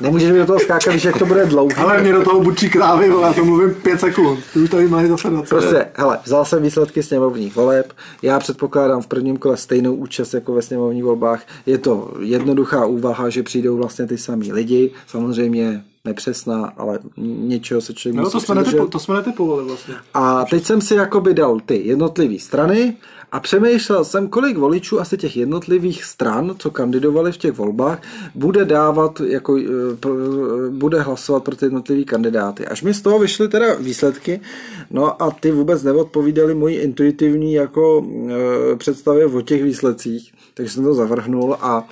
[0.02, 1.76] nemůžeš mi do toho skákat, víš, jak to bude dlouhý.
[1.76, 4.40] Ale mě do toho bučí krávy, vole, já to mluvím pět sekund.
[4.54, 5.56] Ty už tady máš zase na co.
[5.56, 10.54] Prostě, hele, vzal jsem výsledky sněmovních voleb, já předpokládám v prvním kole stejnou účast jako
[10.54, 11.42] ve sněmovních volbách.
[11.66, 17.94] Je to jednoduchá úvaha, že přijdou vlastně ty samý lidi, samozřejmě nepřesná, ale něčeho se
[17.94, 19.94] člověk No, musí to jsme, netypo, to jsme netypovali vlastně.
[20.14, 22.98] A teď jsem si jakoby dal ty jednotlivé strany
[23.32, 28.02] a přemýšlel jsem, kolik voličů asi těch jednotlivých stran, co kandidovali v těch volbách,
[28.36, 29.60] bude dávat, jako,
[30.00, 32.68] pro- eh, bude hlasovat pro ty jednotlivé kandidáty.
[32.68, 34.42] Až mi z toho vyšly teda výsledky,
[34.92, 38.06] no a ty vůbec neodpovídaly mojí intuitivní jako
[38.72, 41.84] e, představě o těch výsledcích, takže jsem to zavrhnul a,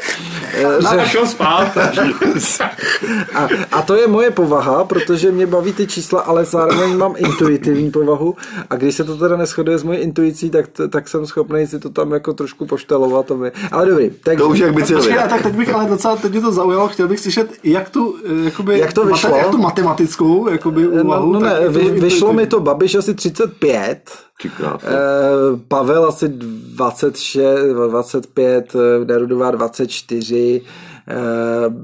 [0.88, 1.78] A šel spát.
[3.36, 7.92] a, a to je moje povaha, protože mě baví ty čísla, ale zároveň mám intuitivní
[7.92, 8.36] povahu
[8.70, 11.90] a když se to teda neschoduje s mojí intuicí, tak, tak jsem schopný si to
[11.90, 13.26] tam jako trošku poštelovat.
[13.26, 13.40] To.
[13.72, 16.32] Ale dobrý, tak To už jak by Počkej, a tak teď bych ale docela, teď
[16.32, 19.38] mě to zaujalo, chtěl bych slyšet, jak tu, eh, jakoby, Jak to vyšlo?
[19.38, 21.34] jak tu matematickou, jakoby úvahu.
[21.34, 24.24] no, no tak ne, vy, vyšlo mi to Babiš asi 35, Ty krása.
[24.24, 24.27] eh,
[25.68, 30.62] Pavel asi 26, 25, eh, Nerudová 24,
[31.08, 31.16] eh,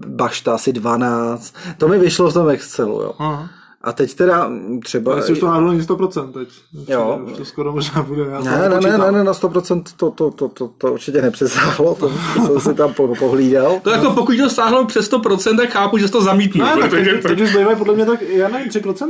[0.07, 1.55] Bašta asi 12.
[1.77, 3.13] To mi vyšlo v tom Excelu, jo.
[3.19, 3.49] Aha.
[3.83, 4.51] A teď teda
[4.83, 5.15] třeba...
[5.15, 6.49] Jestli už to náhodou není 100% teď.
[6.87, 7.21] Jo.
[7.25, 8.23] Už to skoro možná bude.
[8.23, 11.95] Já Ne, ne, ne, ne, ne, na 100% to, to, to, to, to určitě nepřesáhlo,
[11.95, 13.79] to, to jsem si tam po, pohlídal.
[13.83, 16.67] To jako pokud to stáhlo přes 100%, tak chápu, že to zamítnul.
[16.67, 19.09] Ne, tak protože teď, teď už zbývají podle mě tak, já nevím, 3%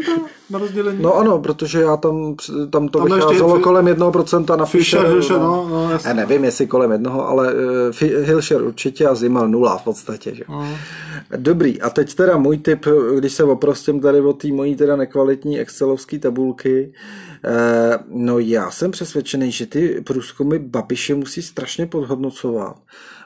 [0.50, 1.02] na rozdělení.
[1.02, 2.36] No ano, protože já tam,
[2.70, 5.18] tam to Tam ještě vycházelo fi- kolem 1% na Fischer, Fischer.
[5.18, 6.08] Fischer, no, no, jasně.
[6.10, 10.36] Já nevím, jestli kolem jednoho, ale uh, Hilšer určitě a Zima nula v podstatě.
[10.36, 10.44] Že?
[10.50, 10.68] No.
[11.38, 12.86] Dobrý, a teď teda můj tip,
[13.18, 16.94] když se oprostím tady o té mojí teda nekvalitní excelovské tabulky,
[17.46, 22.76] eh, no já jsem přesvědčený, že ty průzkumy Babiše musí strašně podhodnocovat.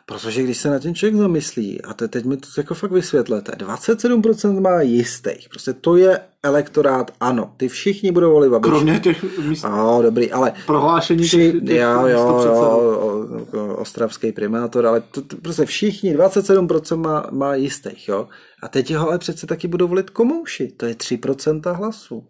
[0.10, 3.52] Protože když se na ten člověk zamyslí, a te, teď mi to jako fakt vysvětlete,
[3.52, 8.72] 27% má jistých, prostě to je elektorát, ano, ty všichni budou volit Babiše.
[8.72, 13.76] Kromě těch míst No, dobrý, ale prohlášení Vši, těch, těch jo, jo, jo, o, o,
[13.76, 18.28] ostravský primátor, ale to, to, prostě všichni, 27% má, má jistých, jo.
[18.64, 22.28] A teď ho ale přece taky budou volit komouši, to je 3% hlasů.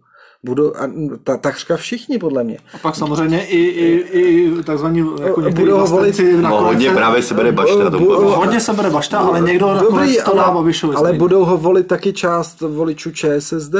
[0.47, 0.89] Budou, a,
[1.23, 2.57] ta, takřka všichni, podle mě.
[2.73, 6.95] A pak samozřejmě i, i, i takzvaní jako Budou ho volit- vlastenci No, hodně se-
[6.95, 7.89] právě se bere bašta.
[7.89, 10.95] Bu- bude- Hodně se bere bašta, ale někdo nakonec to dá ale, Babišovi.
[10.95, 13.75] ale budou ho volit taky část voličů ČSSD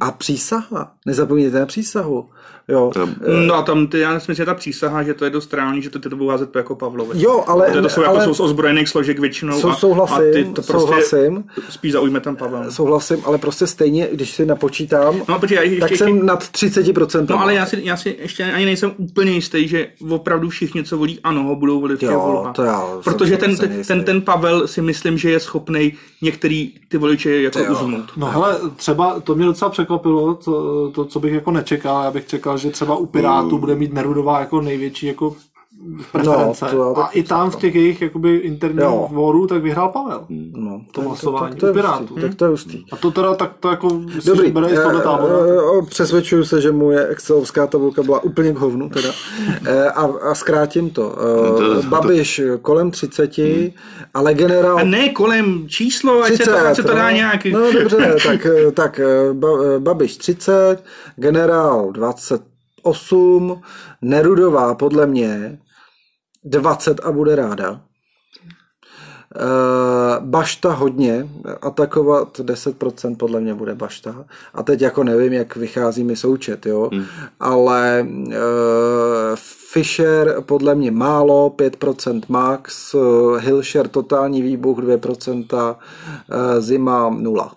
[0.00, 0.92] a přísaha.
[1.06, 2.24] Nezapomeňte na přísahu.
[2.68, 2.92] Jo.
[3.46, 5.82] No a tam ty, já si myslím, že ta přísaha, že to je dost reálný,
[5.82, 7.22] že to ty to budou házet jako Pavlovi.
[7.22, 10.16] Jo, ale- To, to jsou, jako ale- jsou z ozbrojených složek většinou Sou- a, souhlasím,
[10.16, 11.44] a ty to prostě souhlasím.
[11.70, 12.70] spíš zaujme ten Pavel.
[12.70, 16.44] Souhlasím, ale prostě stejně, když si napočítám, No, počkej, já ještě, tak ještě, jsem nad
[16.50, 17.26] 30%.
[17.30, 20.98] No ale já si, já si ještě ani nejsem úplně jistý, že opravdu všichni, co
[20.98, 22.54] volí ano, ho budou volit Jo, volbách.
[22.54, 25.92] to já Protože ten, ten, ten, ten Pavel si myslím, že je schopný
[26.22, 27.72] některý ty voliče jako Jo.
[27.72, 28.04] uzmout.
[28.16, 32.04] No hele, třeba to mě docela překvapilo, to, to, co bych jako nečekal.
[32.04, 35.36] Já bych čekal, že třeba u Pirátů bude mít Nerudová jako největší jako
[36.12, 36.64] preference.
[36.64, 39.06] No, to já a i tam v těch jejich jakoby interních Jo.
[39.10, 40.24] dvorů, tak vyhrál Pavel.
[40.52, 42.14] No, To hlasování tak to je u Pirátů.
[42.20, 42.84] tak to je hustý.
[42.92, 43.88] A to teda tak to jako
[44.26, 45.34] Dobrý, bere z tohoto eh, tábora.
[45.78, 49.08] eh, přesvědčuju se, že moje excelovská tabulka byla úplně k hovnu teda.
[49.66, 51.02] Eh, a, a zkrátím to.
[51.02, 53.72] No, to- Eh, to- Babiš kolem 30,
[54.14, 54.78] ale generál...
[54.78, 57.16] A ne kolem číslo, ať se to, ať se to dá no.
[57.16, 57.44] nějak...
[57.44, 60.76] No dobře, tak, eh, tak eh, Ba- eh, Babiš 30,
[61.16, 63.60] generál 28,
[64.02, 65.58] Nerudová podle mě
[66.44, 67.80] 20 a bude ráda.
[69.36, 71.28] Eh, Bašta hodně,
[71.62, 74.24] atakovat 10% podle mě bude Bašta.
[74.54, 76.90] A teď jako nevím, jak vychází mi součet, jo.
[76.92, 77.04] Hmm.
[77.40, 78.34] Ale uh,
[79.72, 87.52] Fischer podle mě málo, 5% max, uh, Hilšer totální výbuch 2%, uh, Zima 0.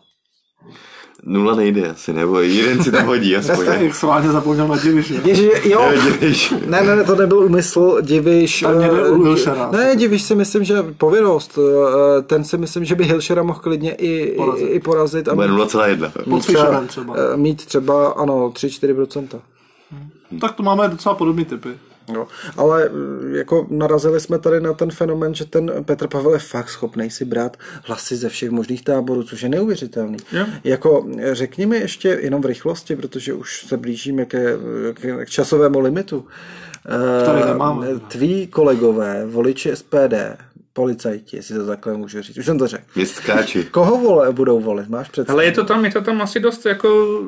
[1.29, 3.65] Nula nejde asi, nebo jeden si tam hodí aspoň.
[3.65, 5.13] Já jak schválně zapomněl na Diviš?
[5.25, 6.53] Ježi, jo, Diviš.
[6.65, 8.59] ne, ne, ne, to nebyl úmysl, Diviš.
[8.61, 9.69] Tam někde eh, Hilšera.
[9.71, 13.93] Ne, Diviš si myslím, že povědost, eh, ten si myslím, že by Hilšera mohl klidně
[13.95, 16.11] i porazit, i, i porazit a Bude mít, 0,1.
[16.11, 16.45] Pod mít
[16.87, 17.15] třeba.
[17.33, 19.27] eh, mít třeba, ano, 3-4%.
[20.41, 21.69] Tak to máme docela podobný typy.
[22.13, 22.27] Jo.
[22.57, 26.69] Ale eh, jako narazili jsme tady na ten fenomen, že ten Petr Pavel je fakt
[26.69, 30.17] schopný si brát hlasy ze všech možných táborů, což je neuvěřitelný.
[30.31, 30.45] Jo.
[30.63, 34.57] Jako eh, řekni mi ještě jenom v rychlosti, protože už se blížíme ke,
[34.93, 36.25] k, k časovému limitu.
[36.87, 37.87] Eh, Který nemáme.
[38.07, 40.13] Tví kolegové, voliči SPD,
[40.73, 42.83] policajti, jestli to takhle můžu říct, už jsem to řekl.
[42.95, 43.63] Městkáči.
[43.63, 44.89] Koho vole, budou volit?
[44.89, 45.37] Máš představu?
[45.37, 47.21] Ale je to tam, je to tam asi dost jako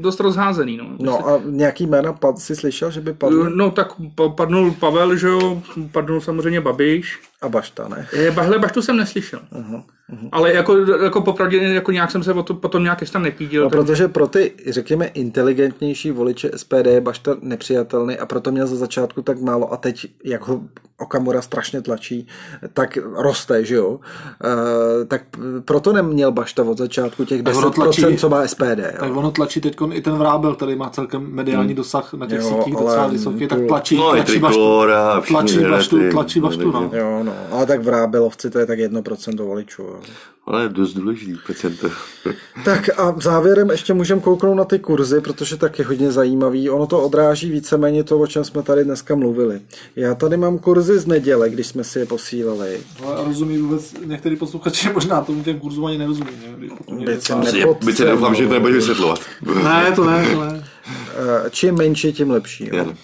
[0.00, 0.84] dost rozházený, no.
[0.98, 3.50] No a nějaký jména pad, jsi slyšel, že by padl?
[3.50, 5.62] No tak pa- padnul Pavel, že jo,
[5.92, 7.20] padnul samozřejmě Babiš.
[7.44, 8.06] A Bašta, ne?
[8.12, 9.40] Je, Bahle Baštu jsem neslyšel.
[9.52, 9.82] Uh-huh,
[10.12, 10.28] uh-huh.
[10.32, 13.64] Ale jako, jako popravdě, jako nějak jsem se o to, potom nějak ještě tam nepídil.
[13.64, 13.80] No, tak...
[13.80, 19.22] protože pro ty, řekněme, inteligentnější voliče SPD je Bašta nepřijatelný a proto měl za začátku
[19.22, 20.60] tak málo a teď, jak ho
[20.98, 22.26] Okamura strašně tlačí,
[22.72, 24.00] tak roste, že jo?
[25.02, 25.22] E, tak
[25.64, 28.82] proto neměl Bašta od začátku těch Tak ono 10%, tlačí- co má SPD.
[28.98, 29.14] Tak Jo?
[29.14, 32.76] ono tlačí teď i ten Vrábel, který má celkem mediální dosah na těch Jo, sítích
[32.76, 34.82] ale docela vysoký, tak tlačí, No, tlačí baštu.
[34.92, 36.90] A všichni Tlačí baštu, tlačí baštu, no.
[36.92, 39.82] Jo, no, ale tak v Rábelovci to je tak 1% voličů.
[39.82, 40.00] Jo.
[40.46, 41.90] Ale dost důležitý procento.
[42.64, 46.70] Tak a závěrem ještě můžeme kouknout na ty kurzy, protože tak je hodně zajímavý.
[46.70, 49.60] Ono to odráží víceméně to, o čem jsme tady dneska mluvili.
[49.96, 52.80] Já tady mám kurzy z neděle, když jsme si je posílali.
[53.04, 56.30] Ale rozumí vůbec, některý posluchači možná tomu těm kurzům ani nerozumí.
[57.84, 59.20] Byť se doufám, že to nebudeš vysvětlovat.
[59.64, 60.64] Ne, to ne, to ne.
[60.86, 62.70] Eh, Čím menší, tím lepší.
[62.72, 62.94] Jo.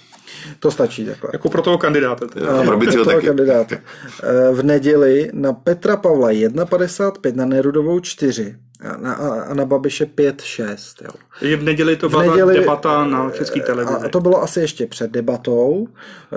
[0.59, 1.31] To stačí takhle.
[1.33, 2.27] Jako pro toho kandidáta.
[2.27, 2.49] Teda.
[2.51, 3.27] Ano, pro Biciho toho taky.
[3.27, 3.77] kandidáta.
[4.23, 10.05] Eh, V neděli na Petra Pavla 1,55, na Nerudovou 4 a na, a na Babiše
[10.05, 11.05] 5,6.
[11.05, 11.11] Jo.
[11.41, 13.95] Takže v neděli to byla neděli, neděli, debata na české televizi.
[14.05, 15.87] A to bylo asi ještě před debatou.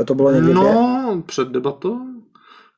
[0.02, 1.98] Eh, To bylo někdy No, před debatou.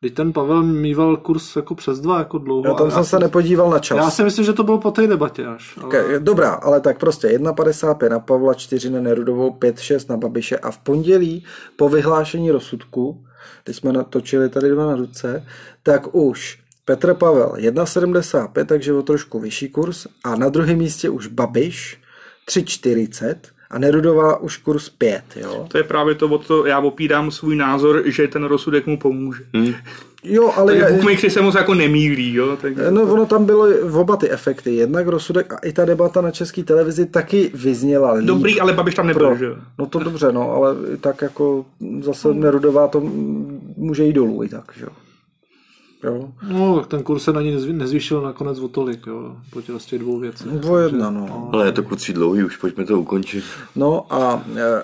[0.05, 2.67] Když ten Pavel mýval kurz jako přes dva, jako dlouho.
[2.67, 3.97] Já tam jsem já, se nepodíval na čas.
[3.97, 5.77] já si myslím, že to bylo po té debatě až.
[5.77, 5.87] Ale...
[5.87, 10.71] Okay, dobrá, ale tak prostě 1,55 na Pavla, 4 na Nerudovou, 5,6 na Babiše a
[10.71, 11.45] v pondělí
[11.75, 13.25] po vyhlášení rozsudku,
[13.63, 15.45] když jsme natočili tady dva na ruce,
[15.83, 21.27] tak už Petr Pavel 1,75, takže o trošku vyšší kurz a na druhém místě už
[21.27, 22.01] Babiš
[22.49, 23.35] 3,40
[23.69, 25.65] a Nerudová už kurz 5, jo.
[25.67, 29.43] To je právě to, o to já opírám svůj názor, že ten rozsudek mu pomůže.
[29.53, 29.73] Hmm.
[30.23, 30.95] Jo, ale...
[31.05, 32.57] Takže se moc jako nemýlí, jo?
[32.61, 32.73] Tak...
[32.89, 34.75] No, ono tam bylo v oba ty efekty.
[34.75, 38.27] Jednak rozsudek a i ta debata na české televizi taky vyzněla líp.
[38.27, 39.35] Dobrý, ale Babiš tam nebyl, pro.
[39.35, 39.55] že jo?
[39.79, 41.65] No to dobře, no, ale tak jako
[42.01, 43.01] zase Nerudová to
[43.77, 44.91] může jít dolů i tak, že jo.
[46.05, 46.29] Jo.
[46.49, 49.81] No, tak ten kurz se na ní nezvý- nezvýšil nakonec o tolik, jo, po těch
[49.81, 50.43] z těch dvou věcí.
[50.51, 51.49] Dvo jedna, no.
[51.53, 53.43] Ale je to kluci dlouhý, už pojďme to ukončit.
[53.75, 54.43] No a,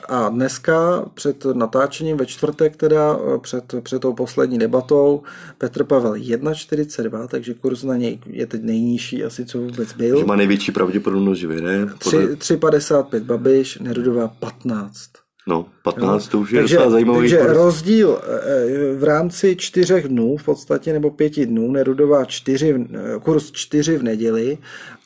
[0.09, 5.21] a dneska před natáčením ve čtvrtek teda před, před tou poslední debatou
[5.57, 10.19] Petr Pavel 1,42, takže kurz na něj je teď nejnižší asi, co vůbec byl.
[10.19, 11.85] Že má největší pravděpodobnost, že vyhraje.
[12.03, 12.25] Podle...
[12.27, 15.20] Tři- 3,55 Babiš, Nerudová 15.
[15.47, 17.51] No, 15 to už je takže, docela zajímavý takže kurz.
[17.51, 23.51] rozdíl eh, v rámci čtyřech dnů, v podstatě, nebo pěti dnů, Nerudová čtyři, eh, kurz
[23.51, 24.57] 4 v neděli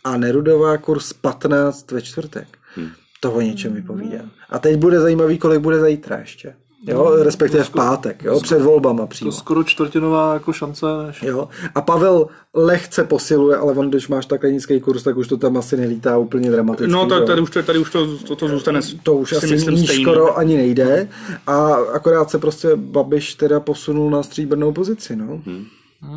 [0.03, 2.47] a Nerudová kurz 15 ve čtvrtek.
[2.75, 2.89] Hmm.
[3.19, 4.19] To o něčem vypovídá.
[4.49, 6.53] A teď bude zajímavý, kolik bude zítra ještě.
[6.87, 9.31] Jo, respektive v pátek, jo, před volbama To přímo.
[9.31, 11.23] skoro čtvrtinová jako šance, než...
[11.23, 11.47] Jo.
[11.75, 15.57] A Pavel lehce posiluje, ale on, když máš takhle nízký kurz, tak už to tam
[15.57, 16.91] asi nelítá úplně dramaticky.
[16.91, 19.47] No, tady, tady, už, to, tady už to, to, to zůstane to už si asi
[19.47, 21.09] myslím níž skoro ani nejde.
[21.47, 25.15] A akorát se prostě Babiš teda posunul na stříbrnou pozici.
[25.15, 25.41] No.
[25.45, 25.65] Hmm.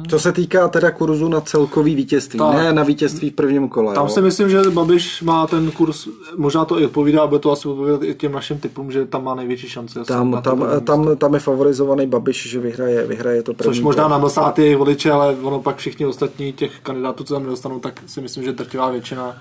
[0.09, 2.55] Co se týká teda kurzu na celkový vítězství, Tak.
[2.55, 3.95] ne na vítězství v prvním kole.
[3.95, 4.09] Tam jo.
[4.09, 8.03] si myslím, že Babiš má ten kurz, možná to i odpovídá, bude to asi odpovídat
[8.03, 10.05] i těm našim typům, že tam má největší šance.
[10.05, 13.81] tam, na to tam, tam, tam je favorizovaný Babiš, že vyhraje, vyhraje to první Což
[13.81, 17.79] možná namlsá ty jejich voliče, ale ono pak všichni ostatní těch kandidátů, co tam nedostanou,
[17.79, 19.37] tak si myslím, že drtivá většina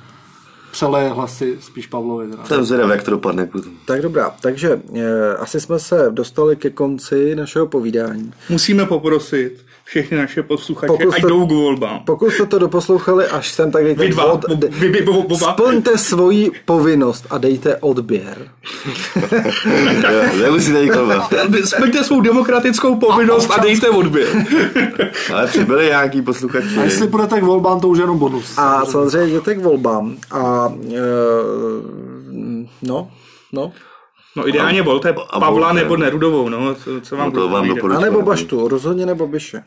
[0.71, 2.27] přeleje hlasy spíš Pavlovi.
[2.27, 2.45] Teda.
[2.45, 3.49] Jsem zvědav, jak to dopadne.
[3.85, 8.33] Tak dobrá, takže e, asi jsme se dostali ke konci našeho povídání.
[8.49, 11.99] Musíme poprosit všechny naše posluchače, Pokud ať jste- jdou k volbám.
[12.05, 15.19] Pokud jste to doposlouchali až sem, tak dejte Vy dva, od, bo- vy- vy- bo-
[15.19, 15.51] oba.
[15.53, 18.37] splňte svoji povinnost a dejte odběr.
[20.41, 21.21] Nemusíte jít kolem.
[21.65, 24.27] Splňte svou demokratickou povinnost a dejte odběr.
[25.33, 26.67] Ale přibyli nějaký posluchači.
[26.79, 28.57] A jestli půjdete k volbám, to už je jenom bonus.
[28.57, 30.15] A samozřejmě jděte k volbám.
[30.31, 30.99] A e,
[32.81, 33.09] no,
[33.53, 33.71] no.
[34.37, 35.73] No ideálně volte Pavla volte.
[35.73, 37.71] nebo Nerudovou, no, co, co vám No to vám.
[37.97, 39.63] A nebo Baštu, rozhodně nebo Biše.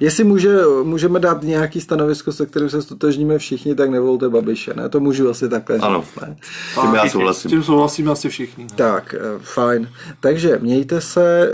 [0.00, 4.88] Jestli může, můžeme dát nějaký stanovisko, se kterým se stotožníme všichni, tak nevolte Babiše, ne?
[4.88, 6.04] To můžu asi takhle říct, Ano.
[6.20, 6.36] ne?
[6.74, 7.50] S tím já S souhlasím.
[7.50, 8.66] tím souhlasíme asi všichni.
[8.74, 9.88] Tak, eh, fajn.
[10.20, 11.52] Takže mějte se,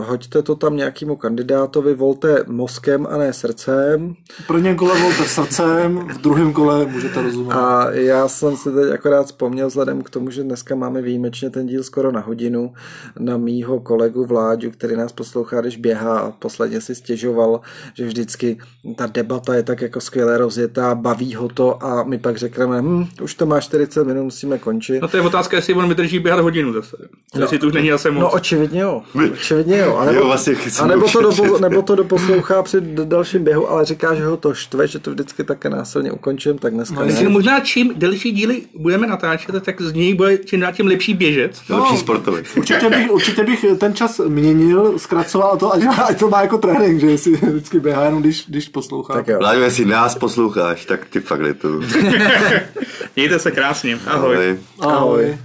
[0.00, 4.14] hoďte to tam nějakému kandidátovi, volte mozkem a ne srdcem.
[4.44, 7.54] V prvním kole volte srdcem, v druhém kole můžete rozumět.
[7.54, 11.66] A já jsem si teď akorát vzpomněl, vzhledem k tomu, že dneska máme výjimečně ten
[11.66, 12.72] díl skoro na hodinu,
[13.18, 17.47] na mýho kolegu Vláďu, který nás poslouchá, když běhá a posledně si stěžoval,
[17.94, 18.58] že vždycky
[18.96, 23.06] ta debata je tak jako skvěle rozjetá, baví ho to a my pak řekneme, hm,
[23.22, 25.02] už to má 40 minut, musíme končit.
[25.02, 26.96] No to je otázka, jestli on vydrží běhat hodinu zase.
[27.34, 28.20] No, jestli to už není asi moc.
[28.22, 29.96] No očividně jo, očividně jo.
[29.96, 33.70] A Jo, nebo, vlastně chci a nebo, to, dopo, nebo to doposlouchá při dalším běhu,
[33.70, 37.00] ale říká, že ho to štve, že to vždycky také násilně ukončím, tak dneska No,
[37.00, 37.06] ne.
[37.06, 41.14] jestli možná čím delší díly budeme natáčet, tak z něj bude čím dál tím lepší
[41.14, 41.62] běžec.
[41.68, 42.46] Lepší sportovec.
[42.56, 47.00] Určitě bych, určitě bych ten čas měnil, zkracoval to, ať, ať to má jako trénink,
[47.00, 49.14] že si vždycky běhá jenom když, když poslouchá.
[49.14, 49.38] Tak jo.
[49.38, 51.68] Vláďo, jestli nás posloucháš, tak ty fakt to.
[53.16, 53.98] Mějte se krásně.
[54.06, 54.36] Ahoj.
[54.36, 54.58] Ahoj.
[54.80, 55.38] Ahoj.